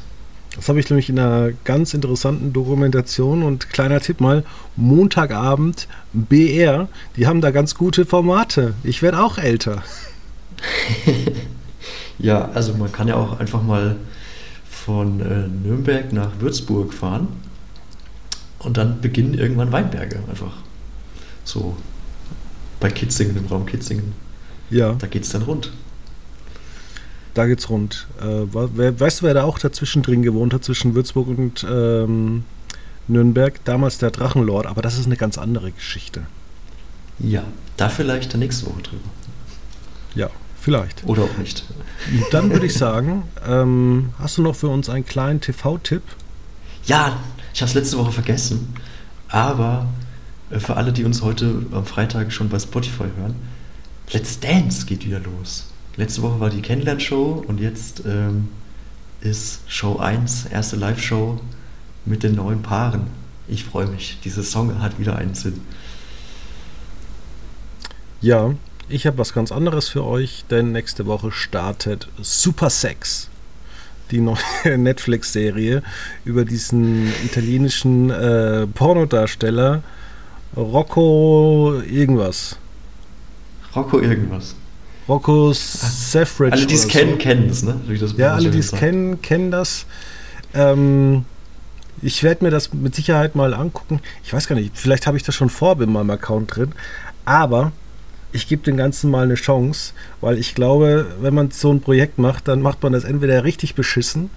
Das 0.56 0.68
habe 0.68 0.80
ich 0.82 0.90
nämlich 0.90 1.10
in 1.10 1.18
einer 1.18 1.52
ganz 1.64 1.94
interessanten 1.94 2.52
Dokumentation 2.52 3.42
und 3.42 3.70
kleiner 3.70 4.02
Tipp 4.02 4.20
mal, 4.20 4.44
Montagabend 4.76 5.88
BR, 6.12 6.90
die 7.16 7.26
haben 7.26 7.40
da 7.40 7.52
ganz 7.52 7.76
gute 7.76 8.06
Formate. 8.06 8.74
Ich 8.84 9.02
werde 9.02 9.24
auch 9.24 9.38
älter. 9.38 9.82
ja, 12.20 12.50
also 12.54 12.74
man 12.74 12.92
kann 12.92 13.08
ja 13.08 13.16
auch 13.16 13.40
einfach 13.40 13.64
mal 13.64 13.96
von 14.86 15.20
äh, 15.20 15.48
Nürnberg 15.48 16.12
nach 16.12 16.32
Würzburg 16.40 16.94
fahren 16.94 17.28
und 18.60 18.78
dann 18.78 19.02
beginnen 19.02 19.34
irgendwann 19.34 19.72
Weinberge 19.72 20.20
einfach. 20.30 20.54
So 21.44 21.76
bei 22.80 22.90
Kitzingen, 22.90 23.38
im 23.38 23.46
Raum 23.46 23.66
Kitzingen. 23.66 24.14
Ja. 24.70 24.94
Da 24.94 25.08
geht 25.08 25.24
es 25.24 25.30
dann 25.30 25.44
rund. 25.44 25.72
Da 27.34 27.46
geht's 27.46 27.70
rund. 27.70 28.08
Äh, 28.20 28.46
wer, 28.52 29.00
weißt 29.00 29.22
du, 29.22 29.26
wer 29.26 29.34
da 29.34 29.44
auch 29.44 29.60
dazwischen 29.60 30.02
drin 30.02 30.22
gewohnt 30.22 30.54
hat, 30.54 30.64
zwischen 30.64 30.96
Würzburg 30.96 31.28
und 31.28 31.66
ähm, 31.70 32.44
Nürnberg? 33.08 33.64
Damals 33.64 34.00
der 34.00 34.12
Drachenlord, 34.12 34.66
aber 34.66 34.82
das 34.82 34.98
ist 34.98 35.06
eine 35.06 35.18
ganz 35.18 35.38
andere 35.38 35.72
Geschichte. 35.72 36.24
Ja, 37.20 37.44
da 37.78 37.90
vielleicht 37.90 38.34
der 38.34 38.40
nächste 38.40 38.66
Woche 38.66 38.82
drüber. 38.82 39.10
Ja, 40.16 40.30
vielleicht. 40.60 41.06
Oder 41.06 41.24
auch 41.24 41.38
nicht. 41.38 41.64
Dann 42.32 42.52
würde 42.52 42.66
ich 42.66 42.74
sagen, 42.74 43.24
ähm, 43.48 44.14
hast 44.20 44.38
du 44.38 44.42
noch 44.42 44.56
für 44.56 44.68
uns 44.68 44.90
einen 44.90 45.06
kleinen 45.06 45.42
TV-Tipp? 45.42 46.04
Ja, 46.86 47.18
ich 47.54 47.62
habe 47.62 47.70
es 47.70 47.76
letzte 47.76 47.98
Woche 47.98 48.12
vergessen, 48.12 48.74
aber 49.30 49.88
äh, 50.50 50.60
für 50.60 50.78
alle, 50.78 50.94
die 50.94 51.04
uns 51.04 51.22
heute 51.22 51.66
am 51.72 51.86
Freitag 51.86 52.32
schon 52.34 52.50
bei 52.50 52.60
Spotify 52.60 53.06
hören, 53.18 53.36
Let's 54.12 54.40
Dance 54.40 54.86
geht 54.86 55.06
wieder 55.06 55.20
los. 55.20 55.68
Letzte 55.96 56.22
Woche 56.22 56.40
war 56.40 56.50
die 56.50 56.62
Kennenlern-Show 56.62 57.46
und 57.48 57.60
jetzt 57.60 58.04
ähm, 58.06 58.50
ist 59.22 59.62
Show 59.68 59.98
1, 59.98 60.48
erste 60.48 60.76
Live-Show 60.76 61.40
mit 62.06 62.24
den 62.24 62.36
neuen 62.36 62.62
Paaren. 62.62 63.08
Ich 63.48 63.64
freue 63.64 63.88
mich. 63.88 64.18
Dieser 64.24 64.44
Song 64.44 64.82
hat 64.82 65.00
wieder 65.00 65.16
einen 65.16 65.36
Sinn. 65.36 65.62
Ja, 68.22 68.54
ich 68.90 69.08
habe 69.08 69.18
was 69.18 69.34
ganz 69.34 69.52
anderes 69.52 69.90
für 69.90 70.04
euch, 70.06 70.46
denn 70.50 70.72
nächste 70.72 71.06
Woche 71.06 71.32
startet 71.32 72.08
Super 72.22 72.70
Sex, 72.70 73.30
die 74.12 74.20
neue 74.20 74.38
Netflix-Serie 74.78 75.84
über 76.26 76.46
diesen 76.46 77.08
italienischen 77.26 78.10
äh, 78.10 78.68
Pornodarsteller 78.68 79.84
Rocco 80.56 81.82
irgendwas. 81.90 82.58
Rocco 83.76 84.00
irgendwas. 84.00 84.56
Rocco 85.08 85.54
Sefridge. 85.54 86.54
Alle, 86.54 86.66
die 86.66 86.76
es 86.76 86.88
kennen, 86.88 87.12
so. 87.12 87.18
kennen 87.18 87.50
es, 87.50 87.64
ne? 87.64 87.80
ja, 88.18 88.34
alle, 88.34 88.52
die 88.52 88.60
es 88.60 88.72
kennen, 88.72 89.22
kennen 89.22 89.52
das. 89.52 89.86
Ähm, 90.54 91.26
ich 92.02 92.24
werde 92.24 92.44
mir 92.44 92.52
das 92.52 92.74
mit 92.74 92.96
Sicherheit 92.96 93.36
mal 93.36 93.54
angucken. 93.54 94.02
Ich 94.24 94.34
weiß 94.34 94.48
gar 94.48 94.56
nicht, 94.56 94.78
vielleicht 94.78 95.08
habe 95.08 95.18
ich 95.18 95.24
das 95.24 95.36
schon 95.36 95.50
vor 95.50 95.80
in 95.82 95.92
meinem 95.92 96.10
Account 96.10 96.56
drin. 96.56 96.74
Aber 97.26 97.72
ich 98.32 98.48
gebe 98.48 98.64
dem 98.64 98.78
Ganzen 98.78 99.12
mal 99.12 99.24
eine 99.24 99.36
Chance, 99.36 99.94
weil 100.22 100.38
ich 100.38 100.56
glaube, 100.56 101.08
wenn 101.22 101.34
man 101.34 101.52
so 101.52 101.72
ein 101.72 101.82
Projekt 101.82 102.18
macht, 102.18 102.48
dann 102.48 102.62
macht 102.62 102.82
man 102.84 102.94
das 102.94 103.04
entweder 103.04 103.44
richtig 103.44 103.76
beschissen 103.76 104.30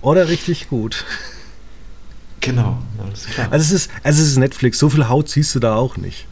oder 0.00 0.28
richtig 0.28 0.68
gut. 0.68 1.04
Genau, 2.40 2.78
alles 2.98 3.26
klar. 3.26 3.48
Also 3.50 3.62
es 3.64 3.82
ist, 3.82 3.90
also 4.02 4.20
es 4.20 4.28
ist 4.28 4.36
Netflix, 4.36 4.78
so 4.78 4.88
viel 4.88 5.08
Haut 5.08 5.28
siehst 5.28 5.54
du 5.54 5.60
da 5.60 5.76
auch 5.76 5.96
nicht. 5.96 6.26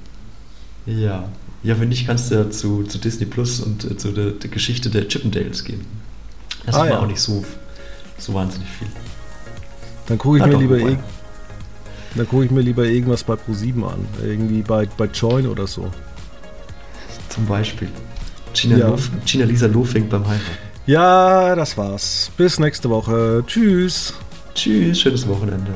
Ja, 0.86 1.28
ja, 1.62 1.78
wenn 1.78 1.90
nicht, 1.90 2.06
kannst 2.06 2.30
du 2.30 2.36
ja 2.36 2.50
zu, 2.50 2.84
zu 2.84 2.98
Disney 2.98 3.26
Plus 3.26 3.60
und 3.60 3.84
äh, 3.84 3.96
zu 3.96 4.12
der, 4.12 4.30
der, 4.30 4.50
Geschichte 4.50 4.88
der 4.90 5.06
Chippendales 5.08 5.64
gehen. 5.64 5.84
Das 6.66 6.74
ah, 6.74 6.84
ist 6.84 6.90
ja. 6.90 6.98
auch 6.98 7.06
nicht 7.06 7.20
so, 7.20 7.44
so 8.18 8.34
wahnsinnig 8.34 8.68
viel. 8.68 8.88
Dann 10.06 10.18
gucke 10.18 10.38
ich, 10.38 10.44
mir 10.44 10.56
lieber 10.56 10.78
eh, 10.78 10.96
dann 12.16 12.26
guck 12.28 12.44
ich 12.44 12.50
mir 12.50 12.62
lieber 12.62 12.84
irgendwas 12.84 13.22
bei 13.22 13.34
Pro7 13.34 13.84
an. 13.86 14.06
Irgendwie 14.24 14.62
bei, 14.62 14.86
bei 14.96 15.04
Join 15.06 15.46
oder 15.46 15.66
so. 15.66 15.90
Zum 17.30 17.46
Beispiel. 17.46 17.88
Gina, 18.52 18.76
ja. 18.76 18.88
Lof, 18.88 19.10
Gina 19.24 19.44
Lisa 19.46 19.66
Lofing 19.66 20.08
beim 20.08 20.26
Heiraten. 20.26 20.44
Ja, 20.86 21.54
das 21.54 21.76
war's. 21.76 22.30
Bis 22.36 22.58
nächste 22.58 22.90
Woche. 22.90 23.42
Tschüss. 23.46 24.12
Tschüss, 24.54 25.00
schönes 25.00 25.26
Wochenende. 25.28 25.72